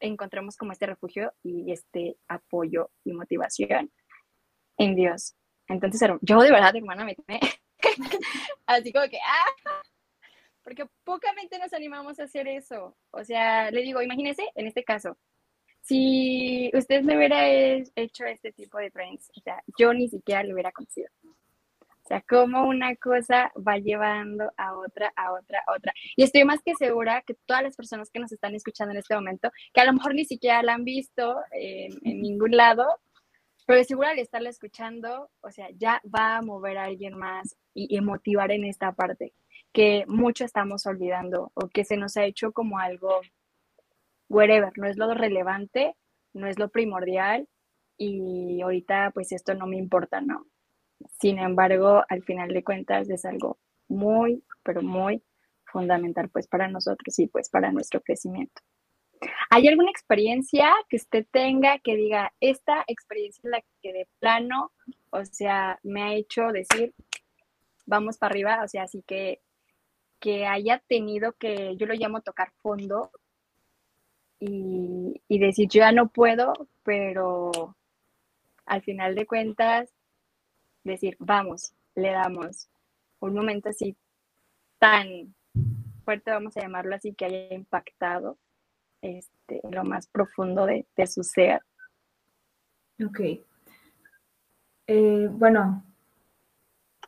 encontremos 0.00 0.56
como 0.56 0.72
este 0.72 0.86
refugio 0.86 1.32
y 1.42 1.72
este 1.72 2.16
apoyo 2.28 2.90
y 3.04 3.12
motivación 3.12 3.90
en 4.76 4.94
Dios. 4.94 5.34
Entonces, 5.68 6.08
yo 6.20 6.40
de 6.40 6.50
verdad, 6.50 6.76
hermana, 6.76 7.04
me 7.04 7.16
así 8.66 8.92
como 8.92 9.08
que, 9.08 9.18
¡ah! 9.18 9.82
Porque 10.62 10.86
pocamente 11.04 11.58
nos 11.58 11.72
animamos 11.72 12.18
a 12.18 12.24
hacer 12.24 12.48
eso. 12.48 12.96
O 13.10 13.24
sea, 13.24 13.70
le 13.70 13.82
digo, 13.82 14.02
imagínese 14.02 14.42
en 14.54 14.66
este 14.66 14.84
caso, 14.84 15.16
si 15.82 16.70
usted 16.74 17.02
me 17.02 17.16
hubiera 17.16 17.48
hecho 17.48 18.24
este 18.24 18.52
tipo 18.52 18.78
de 18.78 18.90
trends, 18.90 19.30
o 19.36 19.40
sea, 19.40 19.62
yo 19.78 19.94
ni 19.94 20.08
siquiera 20.08 20.42
lo 20.42 20.54
hubiera 20.54 20.72
conocido. 20.72 21.08
O 22.06 22.08
sea, 22.08 22.20
como 22.20 22.68
una 22.68 22.94
cosa 22.94 23.50
va 23.56 23.78
llevando 23.78 24.52
a 24.56 24.78
otra, 24.78 25.12
a 25.16 25.32
otra, 25.32 25.64
a 25.66 25.72
otra. 25.72 25.92
Y 26.14 26.22
estoy 26.22 26.44
más 26.44 26.62
que 26.62 26.76
segura 26.76 27.20
que 27.22 27.34
todas 27.46 27.64
las 27.64 27.74
personas 27.74 28.10
que 28.10 28.20
nos 28.20 28.30
están 28.30 28.54
escuchando 28.54 28.92
en 28.92 28.98
este 28.98 29.16
momento, 29.16 29.50
que 29.74 29.80
a 29.80 29.84
lo 29.84 29.92
mejor 29.92 30.14
ni 30.14 30.24
siquiera 30.24 30.62
la 30.62 30.74
han 30.74 30.84
visto 30.84 31.36
en, 31.50 32.22
ningún 32.22 32.52
lado, 32.52 32.86
pero 33.66 33.82
seguro 33.82 34.06
al 34.06 34.20
estarla 34.20 34.50
escuchando, 34.50 35.30
o 35.40 35.50
sea, 35.50 35.66
ya 35.74 36.00
va 36.04 36.36
a 36.36 36.42
mover 36.42 36.78
a 36.78 36.84
alguien 36.84 37.18
más 37.18 37.56
y, 37.74 37.96
y 37.96 38.00
motivar 38.00 38.52
en 38.52 38.66
esta 38.66 38.92
parte 38.92 39.32
que 39.72 40.04
mucho 40.06 40.44
estamos 40.44 40.86
olvidando 40.86 41.50
o 41.54 41.68
que 41.68 41.84
se 41.84 41.96
nos 41.96 42.16
ha 42.16 42.24
hecho 42.24 42.52
como 42.52 42.78
algo 42.78 43.20
wherever, 44.28 44.72
no 44.76 44.86
es 44.86 44.96
lo 44.96 45.12
relevante, 45.12 45.96
no 46.34 46.46
es 46.46 46.56
lo 46.56 46.68
primordial 46.68 47.48
y 47.98 48.60
ahorita 48.62 49.10
pues 49.12 49.32
esto 49.32 49.54
no 49.54 49.66
me 49.66 49.76
importa, 49.76 50.20
¿no? 50.20 50.46
Sin 51.20 51.38
embargo, 51.38 52.02
al 52.08 52.22
final 52.22 52.50
de 52.50 52.64
cuentas 52.64 53.08
es 53.10 53.24
algo 53.24 53.58
muy, 53.88 54.42
pero 54.62 54.82
muy 54.82 55.22
fundamental 55.64 56.28
pues 56.30 56.46
para 56.46 56.68
nosotros 56.68 57.18
y 57.18 57.26
pues 57.26 57.48
para 57.50 57.72
nuestro 57.72 58.00
crecimiento. 58.00 58.62
¿Hay 59.50 59.66
alguna 59.66 59.90
experiencia 59.90 60.70
que 60.88 60.96
usted 60.96 61.26
tenga 61.30 61.78
que 61.78 61.96
diga, 61.96 62.32
esta 62.40 62.84
experiencia 62.86 63.40
es 63.44 63.50
la 63.50 63.64
que 63.82 63.92
de 63.92 64.08
plano, 64.18 64.72
o 65.10 65.24
sea, 65.24 65.78
me 65.82 66.02
ha 66.02 66.14
hecho 66.14 66.48
decir, 66.48 66.94
vamos 67.86 68.18
para 68.18 68.32
arriba, 68.32 68.62
o 68.62 68.68
sea, 68.68 68.84
así 68.84 69.02
que 69.06 69.40
que 70.18 70.46
haya 70.46 70.82
tenido 70.88 71.32
que, 71.32 71.76
yo 71.76 71.86
lo 71.86 71.94
llamo 71.94 72.22
tocar 72.22 72.50
fondo 72.62 73.10
y, 74.40 75.22
y 75.28 75.38
decir, 75.38 75.68
yo 75.68 75.80
ya 75.80 75.92
no 75.92 76.08
puedo, 76.08 76.52
pero 76.82 77.76
al 78.64 78.82
final 78.82 79.14
de 79.14 79.26
cuentas 79.26 79.90
decir, 80.92 81.16
vamos, 81.18 81.74
le 81.94 82.10
damos 82.10 82.68
un 83.20 83.34
momento 83.34 83.68
así 83.68 83.96
tan 84.78 85.34
fuerte, 86.04 86.30
vamos 86.30 86.56
a 86.56 86.60
llamarlo 86.60 86.94
así, 86.94 87.14
que 87.14 87.24
haya 87.24 87.54
impactado 87.54 88.38
este, 89.02 89.60
lo 89.70 89.84
más 89.84 90.06
profundo 90.06 90.66
de, 90.66 90.86
su 91.06 91.22
ser. 91.22 91.60
Ok. 93.04 93.20
Eh, 94.86 95.28
bueno, 95.30 95.84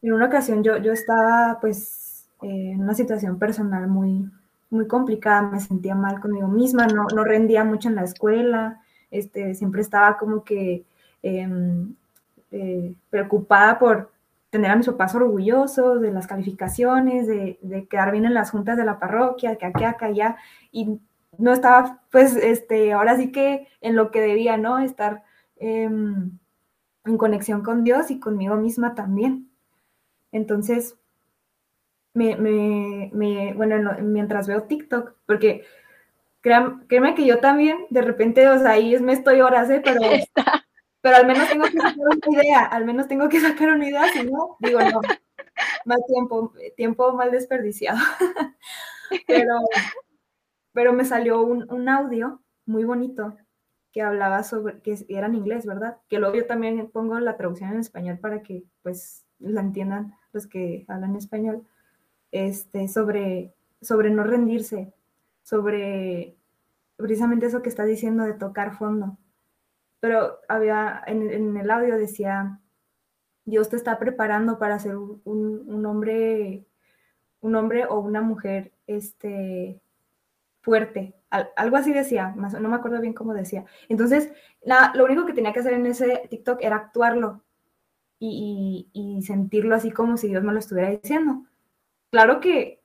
en 0.03 0.13
una 0.13 0.27
ocasión 0.27 0.63
yo, 0.63 0.79
yo 0.79 0.93
estaba 0.93 1.59
pues 1.61 2.29
en 2.43 2.81
una 2.81 2.95
situación 2.95 3.39
personal 3.39 3.89
muy, 3.89 4.31
muy 4.71 4.87
complicada, 4.87 5.43
me 5.43 5.61
sentía 5.61 5.95
mal 5.95 6.21
conmigo 6.21 6.49
misma, 6.49 6.87
no, 6.87 7.07
no 7.15 7.25
rendía 7.25 7.65
mucho 7.65 7.89
en 7.89 7.97
la 7.97 8.05
escuela, 8.05 8.81
este, 9.11 9.55
siempre 9.55 9.81
estaba 9.81 10.19
como 10.19 10.45
que 10.45 10.85
em, 11.23 11.95
eh, 12.51 12.95
preocupada 13.11 13.79
por 13.79 14.11
tener 14.51 14.71
a 14.71 14.77
mis 14.77 14.87
papás 14.87 15.15
orgullosos 15.15 16.01
de 16.01 16.11
las 16.11 16.27
calificaciones, 16.27 17.27
de, 17.27 17.59
quedar 17.91 18.13
bien 18.13 18.25
en 18.25 18.35
las 18.35 18.51
juntas 18.51 18.77
de 18.77 18.85
la 18.85 18.99
parroquia, 18.99 19.57
que 19.57 19.67
aquí, 19.67 19.85
acá, 19.85 20.07
allá, 20.07 20.37
y 20.73 20.99
no 21.37 21.53
estaba, 21.53 22.01
pues, 22.11 22.35
este, 22.37 22.93
ahora 22.93 23.17
sí 23.17 23.31
que 23.31 23.69
en 23.81 23.97
lo 23.97 24.11
que 24.11 24.21
debía, 24.21 24.57
¿no? 24.57 24.79
Estar 24.79 25.23
em, 25.57 26.39
en 27.05 27.19
conexión 27.19 27.63
con 27.63 27.85
Dios 27.85 28.11
y 28.11 28.21
conmigo 28.21 28.57
misma 28.57 28.95
también. 28.95 29.51
Entonces, 30.33 30.97
me, 32.15 32.37
me, 32.37 33.53
bueno, 33.55 33.97
mientras 34.03 34.49
veo 34.49 34.65
TikTok, 34.65 35.15
porque 35.27 35.65
créanme 36.41 37.15
que 37.15 37.27
yo 37.27 37.39
también, 37.41 37.79
de 37.91 38.03
repente, 38.03 38.49
o 38.49 38.59
sea, 38.59 38.73
ahí 38.73 38.99
me 39.01 39.13
estoy 39.13 39.41
horas, 39.41 39.71
¿eh? 39.71 39.83
Pero 39.85 40.01
pero 41.01 41.17
al 41.17 41.27
menos 41.27 41.49
tengo 41.49 41.65
que 41.65 41.79
sacar 41.79 41.97
una 41.99 42.43
idea, 42.43 42.65
al 42.65 42.85
menos 42.85 43.09
tengo 43.09 43.29
que 43.29 43.41
sacar 43.41 43.71
una 43.71 43.89
idea, 43.89 44.13
si 44.13 44.25
no, 44.25 44.57
digo, 44.61 44.81
no, 44.81 45.01
más 45.85 45.99
tiempo, 46.07 46.53
tiempo 46.77 47.13
mal 47.13 47.31
desperdiciado. 47.31 47.99
pero, 49.27 49.59
pero 50.73 50.93
me 50.93 51.05
salió 51.05 51.43
un, 51.43 51.89
audio 51.89 52.43
muy 52.67 52.85
bonito 52.85 53.37
que 53.93 54.03
hablaba 54.03 54.43
sobre, 54.43 54.81
que 54.81 54.99
era 55.09 55.27
en 55.27 55.37
inglés, 55.37 55.67
¿verdad? 55.67 55.99
Que 56.09 56.19
luego 56.19 56.35
yo 56.35 56.47
también 56.47 56.91
pongo 56.91 57.19
la 57.21 57.37
traducción 57.37 57.73
en 57.73 57.81
español 57.81 58.19
para 58.19 58.43
que 58.43 58.65
pues 58.83 59.25
la 59.39 59.61
entiendan 59.61 60.15
los 60.33 60.47
que 60.47 60.85
hablan 60.89 61.17
español, 61.17 61.67
este, 62.33 62.89
sobre, 62.89 63.55
sobre 63.81 64.11
no 64.11 64.25
rendirse, 64.25 64.93
sobre 65.43 66.37
precisamente 66.97 67.47
eso 67.47 67.63
que 67.63 67.69
está 67.69 67.85
diciendo 67.85 68.25
de 68.25 68.35
tocar 68.35 68.77
fondo 68.77 69.17
pero 70.01 70.39
había, 70.49 71.03
en, 71.07 71.57
el 71.57 71.71
audio 71.71 71.97
decía, 71.97 72.61
Dios 73.45 73.69
te 73.69 73.77
está 73.77 73.99
preparando 73.99 74.59
para 74.59 74.79
ser 74.79 74.97
un, 74.97 75.87
hombre, 75.87 76.67
un 77.41 77.55
hombre 77.57 77.87
o 77.87 77.99
una 78.01 78.21
mujer 78.21 78.73
este, 78.87 79.81
fuerte. 80.61 81.15
algo 81.31 81.77
así 81.77 81.93
decía, 81.93 82.35
no 82.37 82.69
me 82.69 82.77
acuerdo 82.77 83.01
bien 83.01 83.15
cómo 83.15 83.35
decía. 83.35 83.65
Entonces, 83.89 84.31
lo 84.95 85.05
único 85.05 85.27
que 85.27 85.33
tenía 85.33 85.53
que 85.53 85.61
hacer 85.61 85.73
en 85.73 85.87
ese 85.87 86.27
TikTok 86.31 86.59
era 86.63 86.77
actuarlo 86.77 87.43
y, 88.21 89.21
sentirlo 89.27 89.75
así 89.75 89.91
como 89.91 90.17
si 90.17 90.29
Dios 90.29 90.45
me 90.45 90.53
lo 90.53 90.59
estuviera 90.59 90.91
diciendo. 90.91 91.45
Claro 92.11 92.41
que 92.41 92.83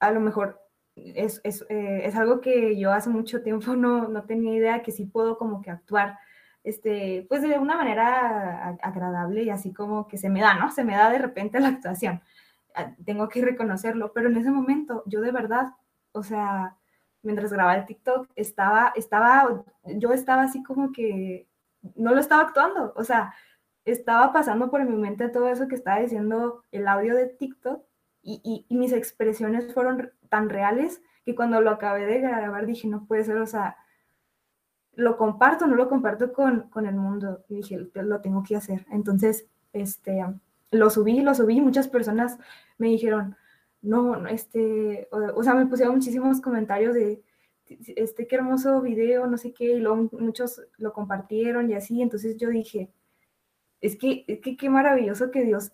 a 0.00 0.10
lo 0.10 0.20
mejor 0.20 0.60
es, 0.96 1.40
eh, 1.44 2.02
es, 2.04 2.16
algo 2.16 2.40
que 2.40 2.78
yo 2.78 2.92
hace 2.92 3.08
mucho 3.08 3.42
tiempo 3.42 3.76
no, 3.76 4.08
no 4.08 4.24
tenía 4.24 4.54
idea 4.54 4.82
que 4.82 4.92
sí 4.92 5.06
puedo 5.06 5.38
como 5.38 5.62
que 5.62 5.70
actuar 5.70 6.18
este, 6.64 7.26
pues 7.28 7.42
de 7.42 7.58
una 7.58 7.76
manera 7.76 8.76
agradable 8.82 9.42
y 9.42 9.50
así 9.50 9.72
como 9.72 10.06
que 10.08 10.18
se 10.18 10.30
me 10.30 10.40
da, 10.40 10.54
¿no? 10.54 10.70
Se 10.70 10.84
me 10.84 10.94
da 10.94 11.10
de 11.10 11.18
repente 11.18 11.60
la 11.60 11.68
actuación. 11.68 12.22
Ah, 12.74 12.92
tengo 13.04 13.28
que 13.28 13.42
reconocerlo, 13.42 14.12
pero 14.12 14.28
en 14.28 14.36
ese 14.36 14.50
momento 14.50 15.02
yo 15.06 15.20
de 15.20 15.32
verdad, 15.32 15.72
o 16.12 16.22
sea, 16.22 16.76
mientras 17.22 17.52
grababa 17.52 17.76
el 17.78 17.86
TikTok, 17.86 18.28
estaba, 18.36 18.92
estaba, 18.96 19.64
yo 19.84 20.12
estaba 20.12 20.42
así 20.42 20.62
como 20.62 20.92
que 20.92 21.48
no 21.96 22.14
lo 22.14 22.20
estaba 22.20 22.42
actuando, 22.42 22.92
o 22.96 23.04
sea, 23.04 23.34
estaba 23.84 24.32
pasando 24.32 24.70
por 24.70 24.84
mi 24.84 24.96
mente 24.96 25.28
todo 25.28 25.48
eso 25.48 25.68
que 25.68 25.74
estaba 25.74 26.00
diciendo 26.00 26.64
el 26.70 26.86
audio 26.88 27.16
de 27.16 27.26
TikTok 27.26 27.82
y, 28.22 28.66
y 28.68 28.76
mis 28.76 28.92
expresiones 28.92 29.74
fueron 29.74 30.12
tan 30.28 30.48
reales 30.48 31.02
que 31.24 31.34
cuando 31.34 31.60
lo 31.60 31.70
acabé 31.70 32.06
de 32.06 32.20
grabar 32.20 32.66
dije, 32.66 32.88
no 32.88 33.06
puede 33.06 33.24
ser, 33.24 33.38
o 33.38 33.46
sea, 33.46 33.76
lo 34.94 35.16
comparto, 35.16 35.66
no 35.66 35.76
lo 35.76 35.88
comparto 35.88 36.32
con, 36.32 36.68
el 36.86 36.94
mundo. 36.94 37.44
Y 37.48 37.56
dije, 37.56 37.88
lo 37.94 38.20
tengo 38.20 38.42
que 38.42 38.56
hacer. 38.56 38.86
Entonces, 38.90 39.46
este, 39.72 40.24
lo 40.70 40.90
subí, 40.90 41.20
lo 41.20 41.34
subí. 41.34 41.60
Muchas 41.60 41.88
personas 41.88 42.38
me 42.78 42.88
dijeron, 42.88 43.36
no, 43.80 44.26
este, 44.26 45.08
o, 45.10 45.42
sea, 45.42 45.54
me 45.54 45.66
pusieron 45.66 45.96
muchísimos 45.96 46.40
comentarios 46.40 46.94
de, 46.94 47.22
este, 47.96 48.26
qué 48.26 48.36
hermoso 48.36 48.80
video, 48.80 49.26
no 49.26 49.38
sé 49.38 49.52
qué, 49.52 49.76
y 49.76 49.80
luego 49.80 50.08
muchos 50.12 50.62
lo 50.78 50.92
compartieron 50.92 51.70
y 51.70 51.74
así. 51.74 52.02
Entonces 52.02 52.36
yo 52.36 52.48
dije, 52.48 52.90
es 53.80 53.96
que, 53.96 54.24
es 54.28 54.40
que 54.40 54.56
qué 54.56 54.70
maravilloso 54.70 55.30
que 55.30 55.44
Dios 55.44 55.72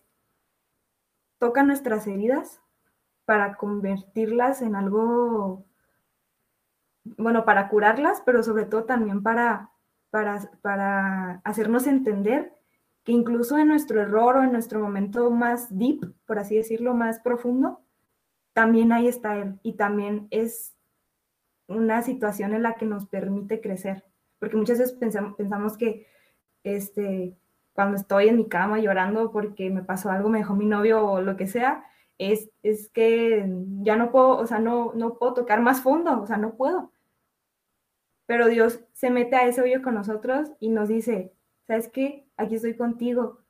toca 1.39 1.63
nuestras 1.63 2.07
heridas 2.07 2.61
para 3.25 3.57
convertirlas 3.57 4.63
en 4.63 4.75
algo 4.75 5.68
bueno, 7.17 7.45
para 7.45 7.69
curarlas, 7.69 8.23
pero 8.25 8.43
sobre 8.43 8.65
todo 8.65 8.85
también 8.85 9.23
para, 9.23 9.71
para, 10.11 10.51
para 10.63 11.41
hacernos 11.45 11.87
entender 11.87 12.53
que 13.05 13.13
incluso 13.13 13.57
en 13.59 13.69
nuestro 13.69 14.03
error 14.03 14.37
o 14.37 14.43
en 14.43 14.53
nuestro 14.53 14.81
momento 14.81 15.31
más 15.31 15.77
deep, 15.77 16.15
por 16.27 16.39
así 16.39 16.57
decirlo, 16.57 16.95
más 16.95 17.21
profundo, 17.21 17.81
también 18.53 18.93
ahí 18.93 19.07
está 19.07 19.37
Él 19.39 19.59
y 19.63 19.75
también 19.75 20.29
es 20.31 20.77
una 21.69 22.03
situación 22.03 22.55
en 22.55 22.63
la 22.63 22.75
que 22.75 22.87
nos 22.87 23.07
permite 23.07 23.61
crecer. 23.61 24.05
Porque 24.39 24.57
muchas 24.57 24.79
veces 24.79 24.97
pensamos, 24.97 25.77
que 25.77 26.07
este, 26.65 27.37
cuando 27.73 27.97
estoy 27.97 28.29
en 28.29 28.37
mi 28.37 28.49
cama 28.49 28.79
llorando 28.79 29.31
porque 29.33 29.71
me 29.71 29.83
pasó 29.83 30.11
algo, 30.11 30.29
me 30.29 30.39
dejó 30.39 30.55
mi 30.55 30.67
novio 30.67 31.05
o 31.05 31.21
lo 31.21 31.37
que 31.37 31.47
sea, 31.47 31.85
es, 32.19 32.51
es 32.63 32.89
que 32.91 33.49
ya 33.83 33.97
no 33.97 34.11
puedo, 34.11 34.37
o 34.37 34.47
sea, 34.47 34.59
no, 34.59 34.93
no 34.95 35.19
puedo 35.19 35.35
tocar 35.35 35.61
más 35.61 35.81
fondo, 35.81 36.21
o 36.21 36.27
sea, 36.27 36.37
no 36.37 36.57
puedo. 36.57 36.91
Pero 38.29 38.47
Dios 38.47 38.85
se 38.93 39.09
mete 39.09 39.37
a 39.37 39.47
ese 39.47 39.63
hoyo 39.63 39.81
con 39.83 39.95
nosotros 39.95 40.53
y 40.61 40.69
nos 40.69 40.91
dice, 40.91 41.33
¿sabes 41.67 41.89
qué? 41.89 42.29
Aquí 42.37 42.57
estoy 42.57 42.77
contigo, 42.77 43.41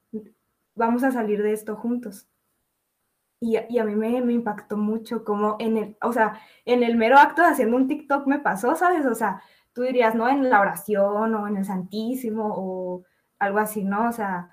vamos 0.76 1.02
a 1.02 1.10
salir 1.10 1.42
de 1.42 1.52
esto 1.52 1.74
juntos. 1.74 2.28
Y, 3.40 3.56
a 3.56 3.84
mí 3.84 3.96
me, 3.96 4.18
impactó 4.32 4.76
mucho 4.76 5.24
como 5.24 5.56
en 5.58 5.78
el, 5.78 5.96
o 6.00 6.12
sea, 6.12 6.40
en 6.64 6.84
el 6.84 6.96
mero 6.96 7.18
acto 7.18 7.42
de 7.42 7.48
haciendo 7.48 7.76
un 7.76 7.88
TikTok 7.88 8.28
me 8.28 8.38
pasó, 8.38 8.76
¿sabes? 8.76 9.04
O 9.04 9.16
sea, 9.16 9.42
tú 9.72 9.82
dirías, 9.82 10.14
¿no? 10.14 10.28
En 10.28 10.48
la 10.48 10.60
oración 10.60 11.34
o 11.34 11.48
en 11.48 11.56
el 11.56 11.64
Santísimo 11.64 12.54
o 12.56 13.04
algo 13.40 13.58
así, 13.58 13.82
¿no? 13.82 14.08
O 14.08 14.12
sea, 14.12 14.50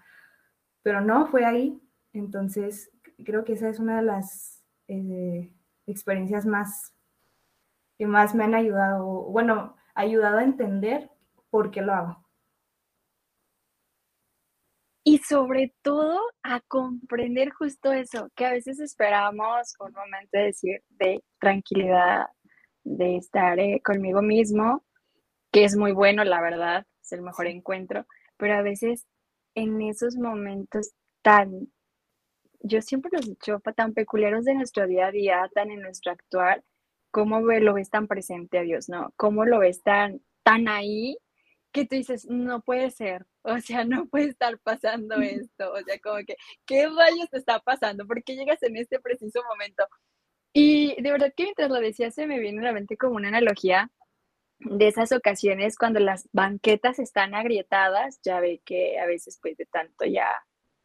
pero 0.81 1.01
no, 1.01 1.27
fue 1.27 1.45
ahí. 1.45 1.79
Entonces, 2.13 2.91
creo 3.23 3.43
que 3.43 3.53
esa 3.53 3.69
es 3.69 3.79
una 3.79 3.97
de 3.97 4.03
las 4.03 4.63
eh, 4.87 5.53
experiencias 5.85 6.47
más 6.47 6.95
que 7.99 8.07
más 8.07 8.33
me 8.33 8.43
han 8.43 8.55
ayudado, 8.55 9.05
bueno, 9.05 9.75
ayudado 9.95 10.37
a 10.37 10.43
entender 10.43 11.09
por 11.49 11.71
qué 11.71 11.81
lo 11.81 11.93
hago. 11.93 12.25
Y 15.03 15.19
sobre 15.19 15.73
todo 15.83 16.19
a 16.43 16.61
comprender 16.61 17.51
justo 17.51 17.93
eso, 17.93 18.29
que 18.35 18.45
a 18.45 18.51
veces 18.51 18.79
esperamos 18.79 19.75
un 19.79 19.93
momento 19.93 20.29
de 20.31 20.43
decir 20.45 20.81
de 20.89 21.23
tranquilidad, 21.39 22.25
de 22.83 23.17
estar 23.17 23.59
eh, 23.59 23.81
conmigo 23.83 24.21
mismo, 24.21 24.83
que 25.51 25.63
es 25.63 25.77
muy 25.77 25.91
bueno, 25.91 26.23
la 26.23 26.41
verdad, 26.41 26.85
es 27.01 27.11
el 27.11 27.21
mejor 27.21 27.47
encuentro, 27.47 28.05
pero 28.37 28.55
a 28.55 28.63
veces 28.63 29.05
en 29.53 29.81
esos 29.81 30.17
momentos 30.17 30.91
tan, 31.21 31.71
yo 32.61 32.81
siempre 32.81 33.11
los 33.13 33.27
he 33.27 33.29
dicho, 33.29 33.59
tan 33.75 33.93
peculiares 33.93 34.45
de 34.45 34.55
nuestro 34.55 34.87
día 34.87 35.07
a 35.07 35.11
día, 35.11 35.49
tan 35.53 35.71
en 35.71 35.81
nuestro 35.81 36.11
actuar, 36.11 36.63
cómo 37.15 37.39
lo 37.39 37.73
ves 37.73 37.89
tan 37.89 38.07
presente 38.07 38.57
a 38.57 38.63
Dios, 38.63 38.89
¿no? 38.89 39.13
Cómo 39.15 39.45
lo 39.45 39.59
ves 39.59 39.81
tan, 39.83 40.19
tan 40.43 40.67
ahí 40.67 41.17
que 41.71 41.85
tú 41.85 41.95
dices, 41.95 42.27
no 42.29 42.59
puede 42.59 42.91
ser, 42.91 43.25
o 43.43 43.57
sea, 43.59 43.85
no 43.85 44.07
puede 44.07 44.25
estar 44.25 44.59
pasando 44.59 45.15
esto, 45.21 45.71
o 45.71 45.81
sea, 45.81 45.97
como 45.99 46.17
que, 46.27 46.35
¿qué 46.65 46.87
rayos 46.87 47.29
te 47.31 47.37
está 47.37 47.61
pasando? 47.61 48.05
¿Por 48.05 48.21
qué 48.21 48.35
llegas 48.35 48.61
en 48.63 48.75
este 48.75 48.99
preciso 48.99 49.41
momento? 49.49 49.87
Y 50.51 51.01
de 51.01 51.09
verdad 51.09 51.33
que 51.33 51.43
mientras 51.43 51.69
lo 51.69 51.79
decía 51.79 52.11
se 52.11 52.27
me 52.27 52.37
viene 52.37 52.59
a 52.59 52.65
la 52.65 52.73
mente 52.73 52.97
como 52.97 53.15
una 53.15 53.29
analogía 53.29 53.89
de 54.59 54.87
esas 54.89 55.13
ocasiones 55.13 55.77
cuando 55.77 56.01
las 56.01 56.27
banquetas 56.33 56.99
están 56.99 57.33
agrietadas, 57.33 58.19
ya 58.25 58.41
ve 58.41 58.61
que 58.65 58.99
a 58.99 59.05
veces 59.05 59.39
pues 59.41 59.55
de 59.55 59.65
tanto 59.67 60.03
ya 60.03 60.27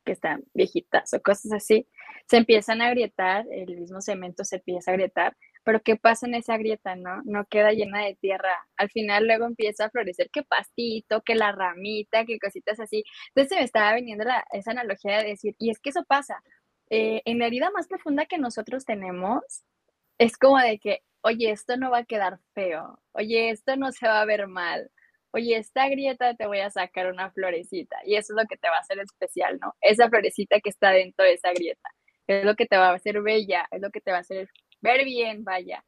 que 0.04 0.12
están 0.12 0.44
viejitas 0.54 1.12
o 1.12 1.20
cosas 1.20 1.50
así, 1.52 1.88
se 2.28 2.36
empiezan 2.36 2.82
a 2.82 2.86
agrietar, 2.86 3.46
el 3.50 3.80
mismo 3.80 4.00
cemento 4.00 4.44
se 4.44 4.56
empieza 4.56 4.92
a 4.92 4.94
agrietar 4.94 5.36
pero 5.64 5.80
¿qué 5.82 5.96
pasa 5.96 6.26
en 6.26 6.34
esa 6.34 6.56
grieta, 6.56 6.96
no? 6.96 7.22
No 7.24 7.44
queda 7.46 7.72
llena 7.72 8.04
de 8.04 8.16
tierra. 8.16 8.66
Al 8.76 8.90
final 8.90 9.26
luego 9.26 9.46
empieza 9.46 9.86
a 9.86 9.90
florecer 9.90 10.30
que 10.30 10.42
pastito, 10.42 11.22
que 11.22 11.34
la 11.34 11.52
ramita, 11.52 12.24
que 12.24 12.38
cositas 12.38 12.80
así. 12.80 13.04
Entonces 13.28 13.50
se 13.50 13.56
me 13.56 13.64
estaba 13.64 13.94
viniendo 13.94 14.24
esa 14.52 14.70
analogía 14.72 15.18
de 15.18 15.30
decir, 15.30 15.54
y 15.58 15.70
es 15.70 15.78
que 15.80 15.90
eso 15.90 16.04
pasa. 16.04 16.42
Eh, 16.90 17.22
en 17.24 17.38
la 17.38 17.46
herida 17.46 17.70
más 17.70 17.86
profunda 17.88 18.26
que 18.26 18.38
nosotros 18.38 18.84
tenemos, 18.84 19.64
es 20.18 20.36
como 20.36 20.58
de 20.58 20.78
que, 20.78 21.00
oye, 21.22 21.50
esto 21.50 21.76
no 21.76 21.90
va 21.90 21.98
a 21.98 22.04
quedar 22.04 22.40
feo, 22.54 23.00
oye, 23.12 23.50
esto 23.50 23.76
no 23.76 23.92
se 23.92 24.06
va 24.06 24.20
a 24.20 24.24
ver 24.26 24.48
mal, 24.48 24.90
oye, 25.32 25.56
esta 25.56 25.88
grieta 25.88 26.34
te 26.34 26.46
voy 26.46 26.60
a 26.60 26.70
sacar 26.70 27.06
una 27.12 27.30
florecita, 27.30 27.96
y 28.04 28.16
eso 28.16 28.34
es 28.34 28.42
lo 28.42 28.48
que 28.48 28.56
te 28.56 28.68
va 28.68 28.76
a 28.76 28.80
hacer 28.80 28.98
especial, 29.00 29.58
¿no? 29.60 29.74
Esa 29.80 30.08
florecita 30.10 30.60
que 30.60 30.70
está 30.70 30.90
dentro 30.90 31.24
de 31.24 31.34
esa 31.34 31.52
grieta, 31.52 31.88
es 32.26 32.44
lo 32.44 32.56
que 32.56 32.66
te 32.66 32.76
va 32.76 32.90
a 32.90 32.94
hacer 32.94 33.22
bella, 33.22 33.66
es 33.70 33.80
lo 33.80 33.90
que 33.90 34.00
te 34.00 34.10
va 34.10 34.18
a 34.18 34.20
hacer 34.20 34.48
ver 34.80 35.04
bien, 35.04 35.44
vaya, 35.44 35.84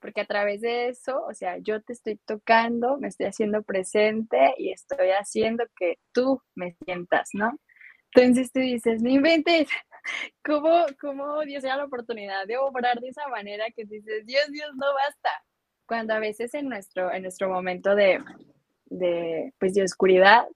porque 0.00 0.22
a 0.22 0.26
través 0.26 0.62
de 0.62 0.88
eso, 0.88 1.24
o 1.24 1.34
sea, 1.34 1.58
yo 1.58 1.82
te 1.82 1.92
estoy 1.92 2.16
tocando, 2.26 2.98
me 2.98 3.08
estoy 3.08 3.26
haciendo 3.26 3.62
presente 3.62 4.54
y 4.58 4.72
estoy 4.72 5.10
haciendo 5.10 5.64
que 5.76 5.98
tú 6.12 6.42
me 6.54 6.74
sientas, 6.84 7.30
¿no? 7.34 7.58
Entonces 8.12 8.50
tú 8.52 8.60
dices, 8.60 9.02
no 9.02 9.10
inventes, 9.10 9.68
¿cómo, 10.44 10.86
cómo 11.00 11.40
Dios 11.42 11.62
da 11.62 11.76
la 11.76 11.84
oportunidad 11.84 12.46
de 12.46 12.56
obrar 12.56 12.98
de 13.00 13.08
esa 13.08 13.28
manera 13.28 13.66
que 13.70 13.84
dices, 13.84 14.26
Dios, 14.26 14.46
Dios, 14.50 14.70
no 14.74 14.86
basta? 14.94 15.30
Cuando 15.86 16.14
a 16.14 16.18
veces 16.18 16.54
en 16.54 16.68
nuestro, 16.68 17.12
en 17.12 17.22
nuestro 17.22 17.48
momento 17.48 17.94
de, 17.94 18.22
de, 18.86 19.52
pues, 19.58 19.74
de 19.74 19.82
oscuridad, 19.82 20.46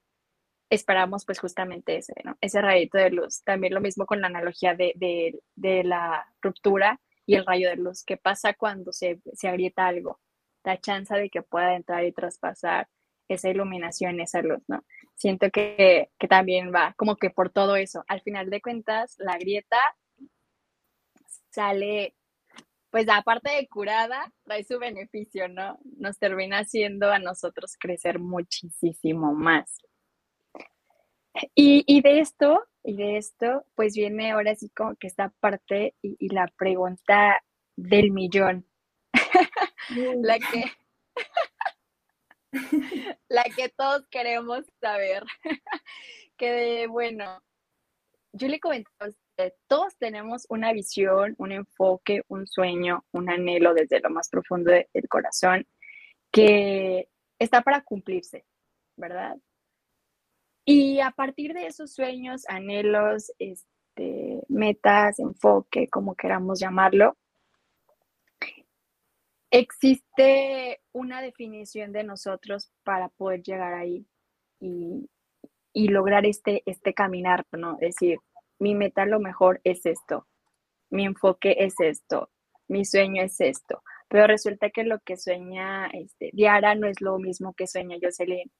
esperamos 0.71 1.25
pues 1.25 1.39
justamente 1.39 1.97
ese, 1.97 2.15
¿no? 2.25 2.37
Ese 2.41 2.61
rayito 2.61 2.99
de 2.99 3.11
luz. 3.11 3.43
También 3.45 3.75
lo 3.75 3.81
mismo 3.81 4.07
con 4.07 4.21
la 4.21 4.29
analogía 4.29 4.75
de, 4.75 4.93
de, 4.97 5.41
de 5.55 5.85
la 5.85 6.27
ruptura, 6.41 7.01
y 7.27 7.37
el 7.37 7.47
rayo 7.47 7.69
de 7.69 7.77
luz. 7.77 8.05
¿Qué 8.05 8.17
pasa 8.17 8.55
cuando 8.55 8.93
se, 8.93 9.21
se 9.33 9.49
agrieta 9.49 9.87
algo? 9.87 10.21
La 10.65 10.81
chance 10.81 11.15
de 11.15 11.31
que 11.31 11.43
pueda 11.43 11.75
entrar 11.75 12.05
y 12.05 12.13
traspasar 12.13 12.89
esa 13.29 13.51
iluminación, 13.51 14.21
esa 14.21 14.43
luz, 14.43 14.63
¿no? 14.69 14.85
Siento 15.15 15.51
que, 15.51 16.11
que 16.19 16.29
también 16.29 16.73
va 16.75 16.95
como 16.97 17.17
que 17.17 17.31
por 17.31 17.51
todo 17.51 17.77
eso. 17.77 18.05
Al 18.09 18.21
final 18.23 18.51
de 18.51 18.61
cuentas, 18.61 19.17
la 19.19 19.39
grieta 19.39 19.79
sale, 21.51 22.15
pues 22.91 23.09
aparte 23.09 23.51
de 23.53 23.69
curada, 23.69 24.33
trae 24.45 24.65
su 24.65 24.79
beneficio, 24.79 25.49
¿no? 25.49 25.79
Nos 25.97 26.19
termina 26.19 26.59
haciendo 26.59 27.11
a 27.11 27.19
nosotros 27.19 27.77
crecer 27.79 28.19
muchísimo 28.19 29.33
más. 29.33 29.79
Y, 31.55 31.85
y 31.87 32.01
de 32.03 32.21
esto 32.21 32.63
y 32.85 32.97
de 32.97 33.17
esto, 33.17 33.65
pues 33.75 33.95
viene 33.95 34.33
ahora 34.33 34.55
sí 34.55 34.69
como 34.69 34.95
que 34.97 35.07
esta 35.07 35.31
parte 35.41 35.95
y, 36.03 36.29
la 36.29 36.47
pregunta 36.57 37.43
del 37.77 38.11
millón. 38.11 38.67
la 40.21 40.39
que 40.39 40.65
la 43.29 43.45
que 43.45 43.71
todos 43.71 44.07
queremos 44.09 44.65
saber. 44.81 45.25
que 46.37 46.87
bueno, 46.89 47.43
yo 48.33 48.49
le 48.49 48.61
comento 48.61 48.91
a 48.99 49.09
usted, 49.09 49.55
todos 49.67 49.97
tenemos 49.97 50.45
una 50.51 50.73
visión, 50.73 51.35
un 51.39 51.53
enfoque, 51.53 52.23
un 52.29 52.47
sueño, 52.47 53.05
un 53.13 53.31
anhelo 53.31 53.73
desde 53.73 54.01
lo 54.01 54.11
más 54.11 54.29
profundo 54.29 54.71
del 54.71 55.09
corazón 55.09 55.67
que 56.31 57.09
está 57.39 57.63
para 57.63 57.83
cumplirse, 57.83 58.45
¿verdad? 58.97 59.37
Y 60.65 61.01
a 61.01 61.11
partir 61.11 61.53
de 61.53 61.67
esos 61.67 61.93
sueños, 61.93 62.45
anhelos, 62.49 63.33
este, 63.39 64.43
metas, 64.49 65.19
enfoque, 65.19 65.89
como 65.89 66.15
queramos 66.15 66.59
llamarlo, 66.59 67.17
existe 69.51 70.81
una 70.93 71.23
definición 71.23 71.93
de 71.93 72.03
nosotros 72.03 72.73
para 72.83 73.09
poder 73.11 73.43
llegar 73.43 73.75
ahí 73.75 74.07
y, 74.59 75.09
y 75.73 75.89
lograr 75.89 76.27
este, 76.27 76.63
este 76.67 76.95
caminar, 76.95 77.45
¿no? 77.53 77.75
Es 77.75 77.97
decir, 77.97 78.19
mi 78.59 78.75
meta 78.75 79.07
lo 79.07 79.21
mejor 79.21 79.61
es 79.65 79.87
esto, 79.87 80.27
mi 80.91 81.05
enfoque 81.05 81.57
es 81.59 81.75
esto, 81.79 82.31
mi 82.69 82.85
sueño 82.85 83.23
es 83.23 83.41
esto, 83.41 83.83
pero 84.09 84.27
resulta 84.27 84.71
que 84.71 84.85
lo 84.85 84.99
que 85.01 85.17
sueña 85.17 85.87
este, 85.89 86.31
Diara 86.33 86.75
no 86.75 86.87
es 86.87 87.01
lo 87.01 87.19
mismo 87.19 87.55
que 87.55 87.67
sueña 87.67 87.99
Jocelyn, 88.03 88.51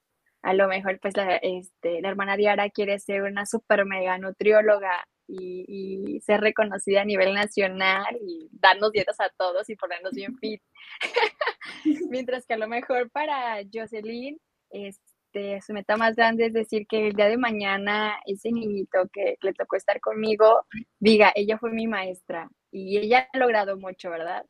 a 0.45 0.53
lo 0.53 0.69
mejor 0.69 1.01
pues 1.01 1.17
la, 1.17 1.37
este, 1.37 2.03
la 2.03 2.11
hermana 2.11 2.37
Diara 2.37 2.69
quiere 2.69 2.99
ser 2.99 3.23
una 3.23 3.47
super 3.47 3.87
mega 3.87 4.19
nutrióloga 4.19 5.07
y, 5.27 6.21
ser 6.21 6.41
reconocida 6.43 7.01
a 7.01 7.07
nivel 7.07 7.35
nacional 7.35 8.17
y 8.21 8.49
darnos 8.53 8.93
dietas 8.93 9.21
a 9.21 9.31
todos 9.39 9.69
y 9.71 9.77
ponernos 9.77 10.13
bien 10.13 10.37
fit. 10.41 10.63
Mientras 12.11 12.47
que 12.47 12.55
a 12.55 12.59
lo 12.59 12.69
mejor 12.69 13.11
para 13.11 13.63
Jocelyn, 13.73 14.39
este, 14.69 15.63
su 15.63 15.73
meta 15.73 15.97
más 15.97 16.15
grande 16.15 16.47
es 16.47 16.53
decir 16.53 16.87
que 16.87 17.09
el 17.09 17.15
día 17.15 17.29
de 17.29 17.39
mañana 17.39 18.19
ese 18.27 18.53
niñito 18.53 19.09
que 19.13 19.39
le 19.41 19.55
tocó 19.55 19.77
estar 19.77 19.99
conmigo 20.01 20.67
diga, 21.01 21.33
ella 21.35 21.59
fue 21.59 21.73
mi 21.73 21.87
maestra 21.87 22.51
y 22.71 22.99
ella 22.99 23.29
ha 23.33 23.39
logrado 23.39 23.79
mucho, 23.79 24.11
¿verdad? 24.11 24.45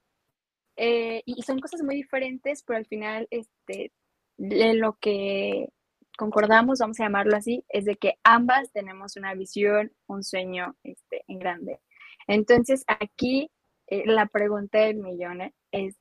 Eh, 0.76 1.22
y 1.24 1.42
son 1.42 1.60
cosas 1.60 1.82
muy 1.82 1.94
diferentes, 1.94 2.64
pero 2.64 2.78
al 2.78 2.86
final, 2.86 3.28
este, 3.30 3.92
lo 4.38 4.98
que 5.00 5.68
concordamos, 6.16 6.78
vamos 6.78 7.00
a 7.00 7.04
llamarlo 7.04 7.36
así, 7.36 7.64
es 7.68 7.84
de 7.84 7.96
que 7.96 8.18
ambas 8.22 8.70
tenemos 8.72 9.16
una 9.16 9.34
visión, 9.34 9.92
un 10.06 10.22
sueño 10.22 10.76
este, 10.82 11.24
en 11.28 11.38
grande. 11.38 11.80
Entonces, 12.26 12.84
aquí 12.86 13.50
eh, 13.86 14.04
la 14.06 14.26
pregunta 14.26 14.78
del 14.78 14.96
millón 14.96 15.52
es, 15.70 15.96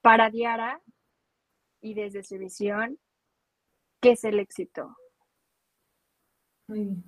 para 0.00 0.30
Diara 0.30 0.80
y 1.80 1.94
desde 1.94 2.22
su 2.22 2.38
visión, 2.38 2.98
¿qué 4.00 4.12
es 4.12 4.24
el 4.24 4.38
éxito? 4.38 4.96
Muy 6.68 6.80
bien. 6.80 7.04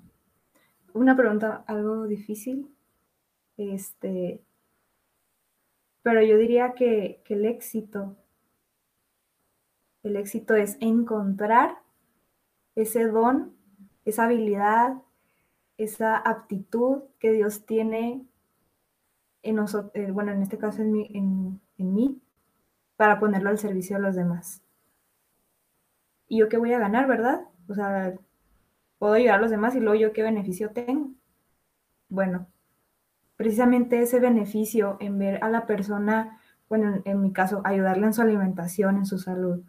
Una 0.92 1.16
pregunta 1.16 1.64
algo 1.66 2.06
difícil, 2.06 2.74
este, 3.56 4.42
pero 6.02 6.22
yo 6.22 6.36
diría 6.36 6.74
que, 6.74 7.22
que 7.24 7.34
el 7.34 7.46
éxito, 7.46 8.16
el 10.02 10.16
éxito 10.16 10.54
es 10.54 10.76
encontrar 10.80 11.78
ese 12.74 13.06
don, 13.06 13.54
esa 14.04 14.24
habilidad, 14.24 14.94
esa 15.76 16.16
aptitud 16.16 17.02
que 17.18 17.32
Dios 17.32 17.66
tiene 17.66 18.26
en 19.42 19.56
nosotros, 19.56 19.92
eh, 19.94 20.10
bueno, 20.10 20.32
en 20.32 20.42
este 20.42 20.58
caso 20.58 20.82
en 20.82 20.94
en, 20.96 21.60
en 21.78 21.94
mí, 21.94 22.20
para 22.96 23.18
ponerlo 23.18 23.48
al 23.48 23.58
servicio 23.58 23.96
de 23.96 24.02
los 24.02 24.14
demás. 24.14 24.62
¿Y 26.28 26.38
yo 26.38 26.48
qué 26.48 26.58
voy 26.58 26.72
a 26.72 26.78
ganar, 26.78 27.06
verdad? 27.08 27.42
O 27.68 27.74
sea, 27.74 28.14
puedo 28.98 29.14
ayudar 29.14 29.38
a 29.38 29.40
los 29.40 29.50
demás 29.50 29.74
y 29.74 29.80
luego 29.80 29.98
yo 29.98 30.12
qué 30.12 30.22
beneficio 30.22 30.70
tengo. 30.70 31.10
Bueno, 32.08 32.46
precisamente 33.36 34.02
ese 34.02 34.20
beneficio 34.20 34.98
en 35.00 35.18
ver 35.18 35.42
a 35.42 35.48
la 35.48 35.66
persona, 35.66 36.38
bueno, 36.68 37.00
en, 37.06 37.22
mi 37.22 37.32
caso, 37.32 37.62
ayudarle 37.64 38.06
en 38.06 38.12
su 38.12 38.20
alimentación, 38.20 38.98
en 38.98 39.06
su 39.06 39.18
salud, 39.18 39.64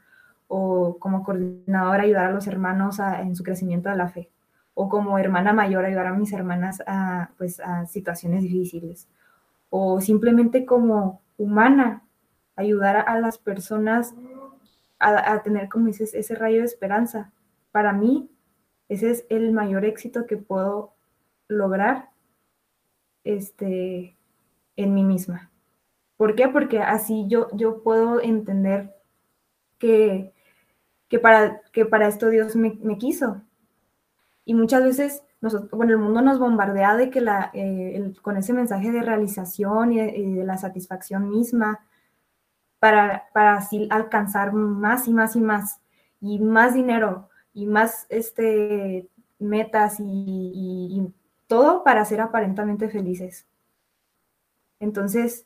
o 0.54 0.98
como 1.00 1.24
coordinadora 1.24 2.04
ayudar 2.04 2.26
a 2.26 2.32
los 2.34 2.46
hermanos 2.46 3.00
en 3.00 3.38
su 3.38 3.44
crecimiento 3.44 3.88
de 3.90 3.96
la 3.96 4.10
fe, 4.10 4.30
o 4.74 4.90
como 4.90 5.18
hermana 5.18 5.54
mayor 5.54 5.86
ayudar 5.86 6.08
a 6.08 6.14
mis 6.14 6.34
hermanas 6.34 6.84
a, 6.88 7.30
pues, 7.38 7.62
a 7.62 7.86
situaciones 7.86 8.44
difíciles, 8.44 9.08
o 9.70 10.02
simplemente 10.02 10.66
como 10.66 11.22
humana 11.38 12.04
ayudar 12.58 12.98
a, 13.08 13.18
las 13.18 13.38
personas 13.38 14.14
a, 15.00 15.32
a, 15.32 15.42
tener, 15.42 15.70
como 15.70 15.88
dices, 15.88 16.14
ese 16.14 16.36
rayo 16.36 16.60
de 16.60 16.66
esperanza. 16.66 17.32
Para 17.72 17.94
mí, 17.94 18.30
ese 18.90 19.10
es 19.10 19.26
el 19.30 19.54
mayor 19.54 19.86
éxito 19.86 20.28
que 20.28 20.36
puedo 20.36 20.92
lograr 21.48 22.10
este, 23.24 24.18
en 24.76 24.94
mí 24.94 25.06
misma. 25.06 25.50
¿Por 26.18 26.36
qué? 26.36 26.50
Porque 26.50 26.82
así 26.82 27.26
yo, 27.30 27.48
yo 27.54 27.84
puedo 27.84 28.20
entender 28.20 28.94
que, 29.78 30.34
que, 31.12 31.19
para, 31.19 31.62
que 31.74 31.86
para 31.86 32.08
esto 32.08 32.30
Dios 32.30 32.56
me, 32.56 32.97
quiso. 32.97 33.41
Y 34.45 34.54
muchas 34.54 34.82
veces, 34.82 35.24
nosotros, 35.41 35.69
bueno, 35.71 35.91
el 35.91 35.97
mundo 35.97 36.21
nos 36.21 36.39
bombardea 36.39 36.95
de 36.95 37.10
que 37.10 37.19
la, 37.19 37.52
eh, 37.54 38.13
con 38.21 38.38
ese 38.38 38.54
mensaje 38.54 38.93
de 38.93 39.02
realización 39.02 39.91
y 39.91 39.97
de, 40.00 40.45
la 40.45 40.58
satisfacción 40.58 41.30
misma, 41.30 41.86
para, 42.80 43.26
para, 43.34 43.58
así 43.58 43.89
alcanzar 43.91 44.54
más 44.54 45.10
y 45.10 45.12
más 45.12 45.36
y 45.36 45.41
más, 45.41 45.82
y 46.21 46.39
más 46.39 46.74
dinero, 46.74 47.28
y 47.54 47.65
más 47.65 48.06
este, 48.08 49.10
metas 49.38 49.97
y 50.00 51.13
todo 51.47 51.84
para 51.84 52.06
ser 52.06 52.21
aparentemente 52.21 52.88
felices. 52.88 53.45
Entonces, 54.80 55.45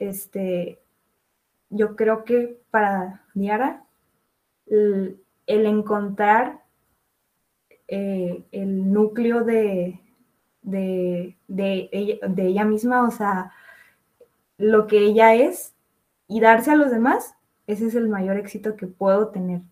este, 0.00 0.80
yo 1.70 1.94
creo 1.94 2.24
que 2.24 2.60
para 2.72 3.22
Diara, 3.34 3.83
el, 4.66 5.18
encontrar 5.46 6.62
eh, 7.88 8.44
el 8.52 8.92
núcleo 8.92 9.44
de, 9.44 10.00
de, 10.62 11.36
ella, 11.48 12.16
de 12.26 12.46
ella 12.46 12.64
misma, 12.64 13.06
o 13.06 13.10
sea, 13.10 13.52
lo 14.56 14.86
que 14.86 14.98
ella 14.98 15.34
es, 15.34 15.74
y 16.28 16.40
darse 16.40 16.70
a 16.70 16.76
los 16.76 16.90
demás, 16.90 17.34
ese 17.66 17.86
es 17.86 17.94
el 17.94 18.08
mayor 18.08 18.36
éxito 18.36 18.76
que 18.76 18.86
puedo 18.86 19.28
tener. 19.28 19.62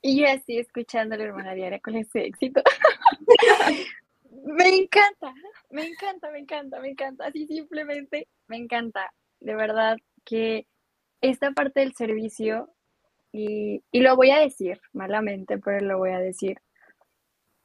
Y 0.00 0.24
así 0.24 0.58
escuchando 0.58 1.14
a 1.14 1.18
la 1.18 1.24
hermana 1.24 1.54
Diaria 1.54 1.80
con 1.80 1.96
ese 1.96 2.24
éxito. 2.24 2.62
me 4.30 4.68
encanta, 4.68 5.34
me 5.70 5.86
encanta, 5.86 6.30
me 6.30 6.38
encanta, 6.38 6.80
me 6.80 6.88
encanta. 6.90 7.26
Así 7.26 7.46
simplemente 7.46 8.28
me 8.46 8.56
encanta. 8.56 9.12
De 9.40 9.54
verdad 9.54 9.98
que 10.24 10.66
esta 11.20 11.52
parte 11.52 11.80
del 11.80 11.94
servicio, 11.94 12.74
y, 13.32 13.82
y 13.92 14.00
lo 14.00 14.16
voy 14.16 14.30
a 14.30 14.40
decir 14.40 14.80
malamente, 14.92 15.58
pero 15.58 15.80
lo 15.80 15.98
voy 15.98 16.10
a 16.10 16.18
decir. 16.18 16.58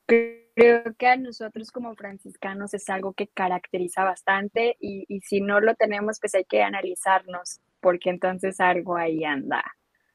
Creo 0.07 0.83
que 0.97 1.07
a 1.07 1.17
nosotros 1.17 1.71
como 1.71 1.95
franciscanos 1.95 2.73
es 2.73 2.89
algo 2.89 3.13
que 3.13 3.27
caracteriza 3.27 4.03
bastante 4.03 4.75
y, 4.79 5.05
y 5.07 5.21
si 5.21 5.41
no 5.41 5.59
lo 5.61 5.75
tenemos, 5.75 6.19
pues 6.19 6.35
hay 6.35 6.45
que 6.45 6.61
analizarnos, 6.61 7.61
porque 7.79 8.09
entonces 8.09 8.59
algo 8.59 8.97
ahí 8.97 9.23
anda, 9.23 9.63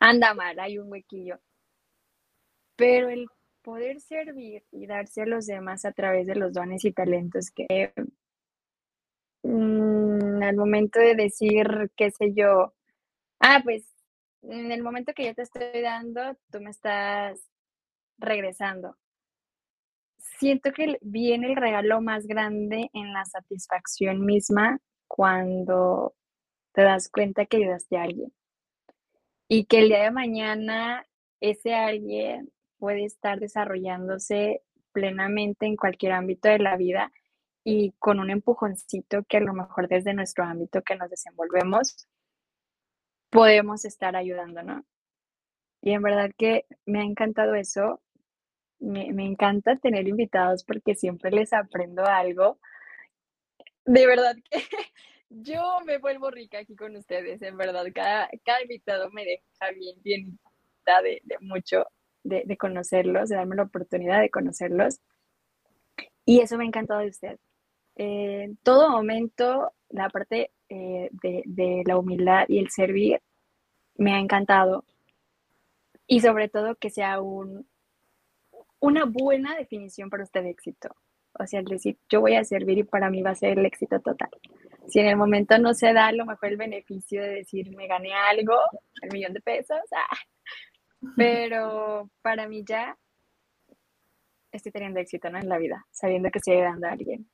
anda 0.00 0.34
mal, 0.34 0.58
hay 0.60 0.78
un 0.78 0.90
huequillo 0.92 1.40
pero 2.78 3.08
el 3.10 3.26
poder 3.62 4.00
servir 4.00 4.62
y 4.70 4.86
darse 4.86 5.22
a 5.22 5.26
los 5.26 5.46
demás 5.46 5.84
a 5.84 5.92
través 5.92 6.28
de 6.28 6.36
los 6.36 6.52
dones 6.52 6.84
y 6.84 6.92
talentos 6.92 7.50
que 7.50 7.92
mm, 9.42 10.42
al 10.42 10.56
momento 10.56 11.00
de 11.00 11.16
decir, 11.16 11.90
qué 11.96 12.12
sé 12.12 12.32
yo, 12.34 12.72
ah, 13.40 13.60
pues 13.62 13.86
en 14.42 14.72
el 14.72 14.82
momento 14.82 15.12
que 15.14 15.26
yo 15.26 15.34
te 15.34 15.42
estoy 15.42 15.82
dando, 15.82 16.36
tú 16.50 16.60
me 16.60 16.70
estás 16.70 17.40
regresando. 18.18 18.96
Siento 20.38 20.72
que 20.72 20.98
viene 21.00 21.48
el 21.48 21.56
regalo 21.56 22.00
más 22.00 22.26
grande 22.26 22.90
en 22.92 23.12
la 23.12 23.24
satisfacción 23.24 24.24
misma 24.24 24.78
cuando 25.08 26.14
te 26.72 26.82
das 26.82 27.08
cuenta 27.08 27.46
que 27.46 27.58
ayudaste 27.58 27.96
a 27.96 28.02
alguien. 28.02 28.32
Y 29.48 29.64
que 29.64 29.80
el 29.80 29.88
día 29.88 30.02
de 30.02 30.10
mañana 30.10 31.06
ese 31.40 31.74
alguien 31.74 32.52
puede 32.78 33.04
estar 33.04 33.40
desarrollándose 33.40 34.62
plenamente 34.92 35.66
en 35.66 35.76
cualquier 35.76 36.12
ámbito 36.12 36.48
de 36.48 36.58
la 36.58 36.76
vida 36.76 37.12
y 37.64 37.92
con 37.98 38.20
un 38.20 38.30
empujoncito 38.30 39.24
que 39.24 39.38
a 39.38 39.40
lo 39.40 39.52
mejor 39.52 39.88
desde 39.88 40.14
nuestro 40.14 40.44
ámbito 40.44 40.82
que 40.82 40.96
nos 40.96 41.10
desenvolvemos 41.10 42.08
podemos 43.30 43.84
estar 43.84 44.16
ayudando, 44.16 44.62
¿no? 44.62 44.84
Y 45.80 45.92
en 45.92 46.02
verdad 46.02 46.30
que 46.36 46.66
me 46.86 47.00
ha 47.00 47.04
encantado 47.04 47.54
eso. 47.54 48.00
Me, 48.80 49.08
encanta 49.24 49.76
tener 49.76 50.06
invitados 50.06 50.64
porque 50.64 50.94
siempre 50.94 51.30
les 51.30 51.52
aprendo 51.52 52.04
algo. 52.04 52.58
De 53.84 54.06
verdad 54.06 54.36
que 54.50 54.62
yo 55.30 55.80
me 55.84 55.98
vuelvo 55.98 56.30
rica 56.30 56.58
aquí 56.58 56.76
con 56.76 56.96
ustedes, 56.96 57.42
en 57.42 57.56
verdad. 57.56 57.84
Cada, 57.94 58.28
cada 58.44 58.62
invitado 58.62 59.10
me 59.10 59.24
deja 59.24 59.72
bien, 59.74 60.02
bien 60.02 60.38
de, 61.02 61.20
de 61.24 61.38
mucho 61.40 61.86
de, 62.24 62.56
conocerlos, 62.56 63.28
de 63.28 63.36
darme 63.36 63.56
la 63.56 63.64
oportunidad 63.64 64.20
de 64.20 64.30
conocerlos. 64.30 65.00
Y 66.24 66.40
eso 66.40 66.56
me 66.56 66.64
ha 66.64 66.66
encantado 66.66 67.00
de 67.00 67.08
usted. 67.08 67.38
en 67.96 68.56
todo 68.58 68.90
momento, 68.90 69.72
la 69.88 70.08
parte 70.10 70.52
eh, 70.68 71.08
de, 71.12 71.82
la 71.86 71.96
humildad 71.96 72.44
y 72.48 72.58
el 72.58 72.70
servir 72.70 73.20
me 73.96 74.14
ha 74.14 74.18
encantado. 74.18 74.84
Y 76.06 76.20
sobre 76.20 76.48
todo 76.48 76.76
que 76.76 76.90
sea 76.90 77.20
un, 77.20 77.68
una 78.80 79.04
buena 79.04 79.56
definición 79.56 80.10
para 80.10 80.24
usted 80.24 80.42
de 80.42 80.50
éxito. 80.50 80.94
O 81.38 81.46
sea, 81.46 81.60
el 81.60 81.66
decir, 81.66 81.98
yo 82.08 82.20
voy 82.20 82.34
a 82.34 82.44
servir 82.44 82.78
y 82.78 82.84
para 82.84 83.10
mí 83.10 83.22
va 83.22 83.30
a 83.30 83.34
ser 83.34 83.58
el 83.58 83.66
éxito 83.66 84.00
total. 84.00 84.30
Si 84.88 84.98
en 85.00 85.06
el 85.06 85.16
momento 85.16 85.58
no 85.58 85.74
se 85.74 85.92
da 85.92 86.10
lo 86.12 86.24
mejor 86.24 86.48
el 86.48 86.56
beneficio 86.56 87.22
de 87.22 87.28
decir, 87.28 87.74
me 87.76 87.86
gané 87.86 88.12
algo, 88.14 88.54
el 89.02 89.10
millón 89.12 89.34
de 89.34 89.40
pesos, 89.40 89.78
ah, 89.92 90.16
pero 91.16 92.10
para 92.22 92.48
mí 92.48 92.64
ya 92.66 92.96
estoy 94.50 94.72
teniendo 94.72 95.00
éxito 95.00 95.28
en 95.28 95.48
la 95.48 95.58
vida, 95.58 95.86
sabiendo 95.90 96.30
que 96.30 96.38
estoy 96.38 96.54
ayudando 96.54 96.86
a 96.86 96.92
alguien. 96.92 97.28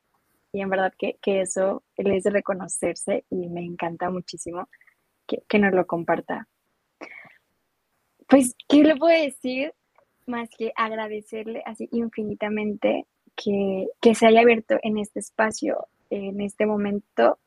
Y 0.54 0.60
en 0.60 0.70
verdad 0.70 0.94
que, 0.96 1.18
que 1.20 1.40
eso 1.40 1.82
es 1.96 2.22
de 2.22 2.30
reconocerse 2.30 3.24
y 3.28 3.48
me 3.48 3.64
encanta 3.64 4.08
muchísimo 4.08 4.68
que, 5.26 5.42
que 5.48 5.58
nos 5.58 5.74
lo 5.74 5.84
comparta. 5.84 6.46
Pues, 8.28 8.54
¿qué 8.68 8.84
le 8.84 8.94
puedo 8.94 9.20
decir? 9.20 9.74
Más 10.26 10.48
que 10.56 10.72
agradecerle 10.76 11.60
así 11.66 11.88
infinitamente 11.90 13.04
que, 13.34 13.88
que 14.00 14.14
se 14.14 14.28
haya 14.28 14.42
abierto 14.42 14.78
en 14.84 14.98
este 14.98 15.18
espacio, 15.18 15.88
en 16.08 16.40
este 16.40 16.66
momento 16.66 17.40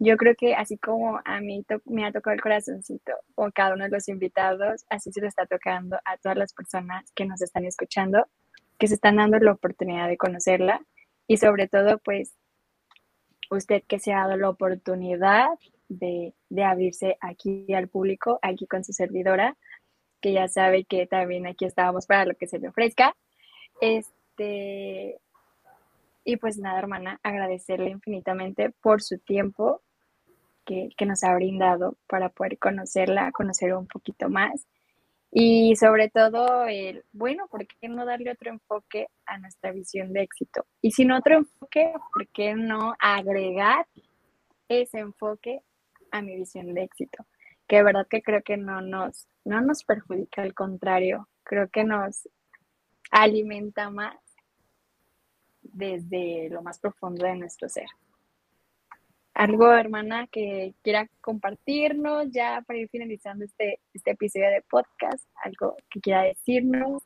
yo 0.00 0.16
creo 0.16 0.34
que 0.34 0.54
así 0.54 0.76
como 0.76 1.20
a 1.24 1.40
mí 1.40 1.64
me 1.84 2.04
ha 2.04 2.10
tocado 2.10 2.34
el 2.34 2.40
corazoncito 2.40 3.12
o 3.36 3.48
cada 3.54 3.74
uno 3.74 3.84
de 3.84 3.90
los 3.90 4.08
invitados, 4.08 4.84
así 4.88 5.12
se 5.12 5.20
lo 5.20 5.28
está 5.28 5.46
tocando 5.46 5.98
a 6.04 6.16
todas 6.16 6.36
las 6.36 6.52
personas 6.52 7.12
que 7.14 7.26
nos 7.26 7.40
están 7.42 7.64
escuchando, 7.64 8.26
que 8.76 8.88
se 8.88 8.94
están 8.94 9.16
dando 9.16 9.38
la 9.38 9.52
oportunidad 9.52 10.08
de 10.08 10.16
conocerla 10.16 10.80
y 11.28 11.36
sobre 11.36 11.68
todo 11.68 11.98
pues 11.98 12.34
usted 13.50 13.82
que 13.86 13.98
se 13.98 14.12
ha 14.12 14.20
dado 14.20 14.36
la 14.36 14.48
oportunidad 14.48 15.48
de, 15.88 16.34
de 16.48 16.64
abrirse 16.64 17.16
aquí 17.20 17.72
al 17.74 17.88
público, 17.88 18.38
aquí 18.42 18.66
con 18.66 18.84
su 18.84 18.92
servidora, 18.92 19.56
que 20.20 20.32
ya 20.32 20.48
sabe 20.48 20.84
que 20.84 21.06
también 21.06 21.46
aquí 21.46 21.64
estábamos 21.64 22.06
para 22.06 22.24
lo 22.24 22.34
que 22.34 22.46
se 22.46 22.58
le 22.58 22.68
ofrezca. 22.68 23.16
Este, 23.80 25.18
y 26.24 26.36
pues 26.36 26.58
nada, 26.58 26.78
hermana, 26.78 27.18
agradecerle 27.22 27.90
infinitamente 27.90 28.70
por 28.70 29.02
su 29.02 29.18
tiempo, 29.18 29.82
que, 30.64 31.06
nos 31.06 31.24
ha 31.24 31.34
brindado 31.34 31.96
para 32.06 32.28
poder 32.28 32.58
conocerla, 32.58 33.32
conocer 33.32 33.74
un 33.74 33.88
poquito 33.88 34.28
más. 34.28 34.68
Y 35.32 35.76
sobre 35.76 36.10
todo, 36.10 36.66
el, 36.66 37.04
bueno, 37.12 37.46
¿por 37.48 37.66
qué 37.66 37.88
no 37.88 38.04
darle 38.04 38.32
otro 38.32 38.50
enfoque 38.50 39.08
a 39.26 39.38
nuestra 39.38 39.70
visión 39.70 40.12
de 40.12 40.22
éxito? 40.22 40.66
Y 40.82 40.90
sin 40.90 41.12
otro 41.12 41.36
enfoque, 41.36 41.92
¿por 42.12 42.26
qué 42.28 42.54
no 42.54 42.96
agregar 42.98 43.86
ese 44.68 44.98
enfoque 44.98 45.60
a 46.10 46.20
mi 46.20 46.36
visión 46.36 46.74
de 46.74 46.82
éxito? 46.82 47.26
Que 47.68 47.76
de 47.76 47.82
verdad 47.84 48.06
que 48.10 48.22
creo 48.22 48.42
que 48.42 48.56
no 48.56 48.80
nos, 48.80 49.28
no 49.44 49.60
nos 49.60 49.84
perjudica, 49.84 50.42
al 50.42 50.54
contrario, 50.54 51.28
creo 51.44 51.68
que 51.68 51.84
nos 51.84 52.28
alimenta 53.12 53.88
más 53.90 54.16
desde 55.62 56.48
lo 56.50 56.62
más 56.62 56.80
profundo 56.80 57.24
de 57.24 57.36
nuestro 57.36 57.68
ser. 57.68 57.86
Algo, 59.40 59.72
hermana, 59.72 60.26
que 60.26 60.74
quiera 60.82 61.08
compartirnos 61.22 62.30
ya 62.30 62.62
para 62.66 62.78
ir 62.78 62.90
finalizando 62.90 63.46
este, 63.46 63.80
este 63.94 64.10
episodio 64.10 64.50
de 64.50 64.62
podcast, 64.68 65.24
algo 65.42 65.76
que 65.88 65.98
quiera 65.98 66.24
decirnos. 66.24 67.02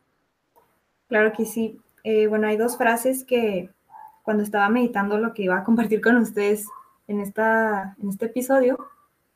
Claro 1.07 1.33
que 1.33 1.45
sí. 1.45 1.79
Eh, 2.03 2.27
bueno, 2.27 2.49
hay 2.49 2.57
dos 2.57 2.77
frases 2.77 3.23
que 3.23 3.71
cuando 4.25 4.43
estaba 4.43 4.69
meditando 4.69 5.17
lo 5.17 5.33
que 5.33 5.45
iba 5.45 5.57
a 5.57 5.63
compartir 5.63 6.01
con 6.01 6.17
ustedes 6.17 6.67
en, 7.07 7.21
esta, 7.21 7.95
en 8.03 8.09
este 8.09 8.27
episodio, 8.27 8.85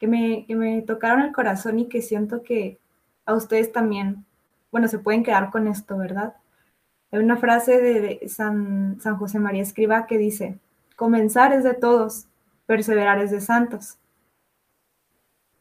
que 0.00 0.08
me, 0.08 0.44
que 0.46 0.56
me 0.56 0.82
tocaron 0.82 1.22
el 1.22 1.32
corazón 1.32 1.78
y 1.78 1.86
que 1.86 2.02
siento 2.02 2.42
que 2.42 2.80
a 3.26 3.34
ustedes 3.34 3.70
también, 3.70 4.26
bueno, 4.72 4.88
se 4.88 4.98
pueden 4.98 5.22
quedar 5.22 5.50
con 5.50 5.68
esto, 5.68 5.96
¿verdad? 5.98 6.34
Hay 7.12 7.20
una 7.20 7.36
frase 7.36 7.80
de 7.80 8.28
San, 8.28 9.00
San 9.00 9.18
José 9.18 9.38
María 9.38 9.62
Escriba 9.62 10.08
que 10.08 10.18
dice, 10.18 10.58
comenzar 10.96 11.52
es 11.52 11.62
de 11.62 11.74
todos, 11.74 12.26
perseverar 12.68 13.18
es 13.18 13.30
de 13.30 13.40
santos. 13.40 13.96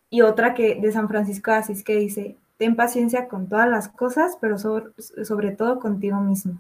Y 0.10 0.22
otra 0.22 0.54
que 0.54 0.76
de 0.76 0.92
San 0.92 1.08
Francisco 1.08 1.52
de 1.52 1.58
Asís 1.58 1.84
que 1.84 1.96
dice, 1.96 2.38
ten 2.58 2.76
paciencia 2.76 3.30
con 3.30 3.48
todas 3.48 3.70
las 3.70 3.88
cosas, 3.88 4.38
pero 4.42 4.58
sobre, 4.58 4.92
sobre 5.02 5.52
todo 5.52 5.80
contigo 5.80 6.20
mismo. 6.20 6.60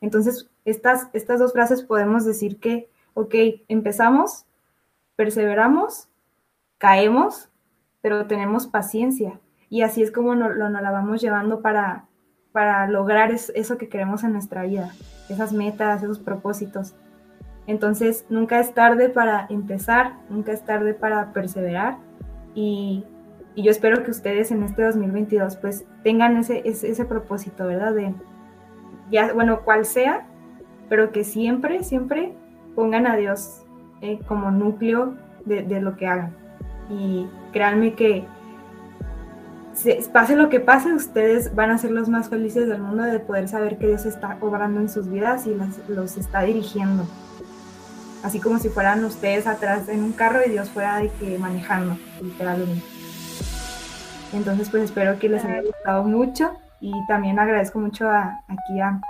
Entonces, 0.00 0.50
estas, 0.64 1.08
estas 1.12 1.38
dos 1.38 1.52
frases 1.52 1.82
podemos 1.82 2.24
decir 2.24 2.58
que, 2.58 2.88
ok, 3.14 3.34
empezamos, 3.68 4.46
perseveramos, 5.14 6.08
caemos, 6.78 7.48
pero 8.00 8.26
tenemos 8.26 8.66
paciencia. 8.66 9.38
Y 9.70 9.82
así 9.82 10.02
es 10.02 10.10
como 10.10 10.34
nos, 10.34 10.56
lo, 10.56 10.68
la 10.68 10.90
vamos 10.90 11.20
llevando 11.20 11.62
para, 11.62 12.06
para 12.50 12.88
lograr 12.88 13.30
eso 13.30 13.78
que 13.78 13.88
queremos 13.88 14.24
en 14.24 14.32
nuestra 14.32 14.64
vida, 14.64 14.92
esas 15.28 15.52
metas, 15.52 16.02
esos 16.02 16.18
propósitos. 16.18 16.94
Entonces, 17.66 18.26
nunca 18.28 18.58
es 18.58 18.74
tarde 18.74 19.08
para 19.08 19.46
empezar, 19.48 20.14
nunca 20.28 20.52
es 20.52 20.64
tarde 20.64 20.94
para 20.94 21.32
perseverar 21.32 21.98
y, 22.54 23.04
yo 23.54 23.70
espero 23.70 24.02
que 24.02 24.10
ustedes 24.10 24.50
en 24.50 24.62
este 24.62 24.82
2022 24.82 25.56
pues 25.56 25.84
tengan 26.02 26.38
ese, 26.38 26.62
ese, 26.64 27.04
propósito, 27.04 27.66
¿verdad? 27.66 27.92
De, 27.92 28.14
ya, 29.10 29.34
bueno, 29.34 29.60
cual 29.60 29.84
sea, 29.84 30.26
pero 30.88 31.12
que 31.12 31.22
siempre, 31.22 31.84
siempre 31.84 32.32
pongan 32.74 33.06
a 33.06 33.14
Dios 33.14 33.62
eh, 34.00 34.20
como 34.26 34.50
núcleo 34.50 35.18
de, 35.44 35.64
de, 35.64 35.82
lo 35.82 35.98
que 35.98 36.06
hagan. 36.06 36.34
Y 36.88 37.26
créanme 37.52 37.92
que 37.92 38.24
pase 40.12 40.36
lo 40.36 40.48
que 40.48 40.60
pase, 40.60 40.92
ustedes 40.92 41.54
van 41.54 41.70
a 41.70 41.78
ser 41.78 41.90
los 41.90 42.08
más 42.08 42.28
felices 42.28 42.68
del 42.68 42.80
mundo 42.80 43.02
de 43.02 43.18
poder 43.18 43.48
saber 43.48 43.78
que 43.78 43.86
Dios 43.86 44.04
está 44.06 44.36
obrando 44.40 44.80
en 44.80 44.88
sus 44.88 45.08
vidas 45.08 45.46
y 45.46 45.56
los 45.88 46.16
está 46.16 46.42
dirigiendo. 46.42 47.04
Así 48.22 48.40
como 48.40 48.58
si 48.58 48.68
fueran 48.68 49.04
ustedes 49.04 49.46
atrás 49.46 49.88
en 49.88 50.02
un 50.02 50.12
carro 50.12 50.40
y 50.46 50.50
Dios 50.50 50.70
fuera 50.70 50.98
de 50.98 51.08
que 51.10 51.38
manejando, 51.38 51.96
literalmente. 52.20 52.84
Entonces, 54.32 54.70
pues 54.70 54.84
espero 54.84 55.18
que 55.18 55.28
les 55.28 55.44
haya 55.44 55.62
gustado 55.62 56.04
mucho 56.04 56.52
y 56.80 56.92
también 57.06 57.38
agradezco 57.38 57.78
mucho 57.78 58.08
a, 58.08 58.40
aquí 58.48 58.80
a, 58.80 59.00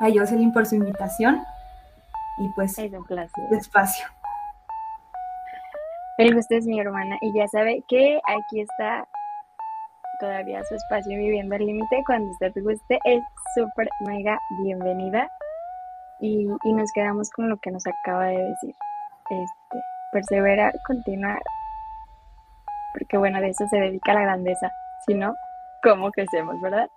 a 0.00 0.08
Jocelyn 0.12 0.52
por 0.52 0.66
su 0.66 0.74
invitación 0.74 1.42
y 2.38 2.48
pues 2.54 2.78
es 2.78 2.92
un 2.92 3.04
placer. 3.04 3.48
despacio. 3.50 4.06
El 6.18 6.34
gusto 6.34 6.54
es 6.54 6.66
mi 6.66 6.78
hermana 6.78 7.16
y 7.22 7.32
ya 7.32 7.46
sabe 7.48 7.82
que 7.88 8.20
aquí 8.26 8.60
está 8.60 9.06
todavía 10.20 10.62
su 10.64 10.74
espacio 10.74 11.16
viviendo 11.16 11.54
al 11.54 11.64
límite. 11.64 12.02
Cuando 12.04 12.30
usted 12.30 12.52
guste, 12.62 12.98
es 13.04 13.22
súper 13.54 13.88
mega 14.00 14.38
bienvenida. 14.62 15.28
Y, 16.20 16.46
y, 16.64 16.72
nos 16.72 16.92
quedamos 16.92 17.30
con 17.30 17.48
lo 17.48 17.56
que 17.58 17.70
nos 17.70 17.86
acaba 17.86 18.26
de 18.26 18.38
decir. 18.38 18.74
Este, 19.30 19.82
perseverar, 20.12 20.72
continuar. 20.86 21.40
Porque 22.92 23.16
bueno, 23.16 23.40
de 23.40 23.48
eso 23.48 23.66
se 23.68 23.78
dedica 23.78 24.12
la 24.12 24.22
grandeza. 24.22 24.70
Si 25.06 25.14
no, 25.14 25.34
¿cómo 25.82 26.10
crecemos, 26.10 26.60
verdad? 26.60 26.88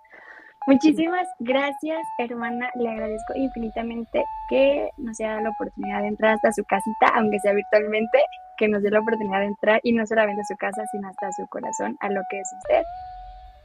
Muchísimas 0.66 1.28
gracias, 1.40 2.00
hermana. 2.18 2.70
Le 2.74 2.88
agradezco 2.88 3.34
infinitamente 3.36 4.24
que 4.48 4.88
nos 4.96 5.20
haya 5.20 5.32
dado 5.32 5.42
la 5.42 5.50
oportunidad 5.50 6.00
de 6.00 6.08
entrar 6.08 6.34
hasta 6.34 6.52
su 6.52 6.64
casita, 6.64 7.08
aunque 7.14 7.38
sea 7.40 7.52
virtualmente, 7.52 8.18
que 8.56 8.68
nos 8.68 8.82
dé 8.82 8.90
la 8.90 9.00
oportunidad 9.00 9.40
de 9.40 9.46
entrar 9.46 9.80
y 9.82 9.92
no 9.92 10.06
solamente 10.06 10.40
a 10.40 10.44
su 10.44 10.56
casa, 10.56 10.82
sino 10.90 11.08
hasta 11.08 11.32
su 11.32 11.46
corazón, 11.48 11.96
a 12.00 12.08
lo 12.08 12.22
que 12.30 12.40
es 12.40 12.50
usted. 12.62 12.82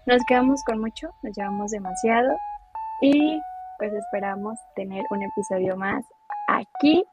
Nos 0.07 0.24
quedamos 0.26 0.62
con 0.66 0.80
mucho, 0.82 1.10
nos 1.24 1.38
llevamos 1.38 1.72
demasiado 1.72 2.38
y 3.01 3.39
pues 3.80 3.93
esperamos 3.93 4.59
tener 4.75 5.03
un 5.09 5.23
episodio 5.23 5.75
más 5.75 6.05
aquí 6.47 7.03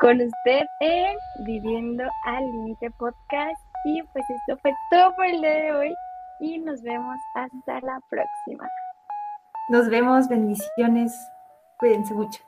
con 0.00 0.20
usted 0.20 0.66
en 0.80 1.16
Viviendo 1.46 2.04
al 2.26 2.44
Límite 2.44 2.90
Podcast. 2.98 3.58
Y 3.84 4.02
pues 4.12 4.24
esto 4.28 4.58
fue 4.60 4.74
todo 4.90 5.14
por 5.14 5.26
el 5.26 5.40
día 5.40 5.54
de 5.54 5.72
hoy 5.72 5.94
y 6.40 6.58
nos 6.58 6.82
vemos 6.82 7.16
hasta 7.36 7.80
la 7.80 8.00
próxima. 8.10 8.68
Nos 9.68 9.88
vemos, 9.88 10.28
bendiciones, 10.28 11.16
cuídense 11.78 12.12
mucho. 12.12 12.42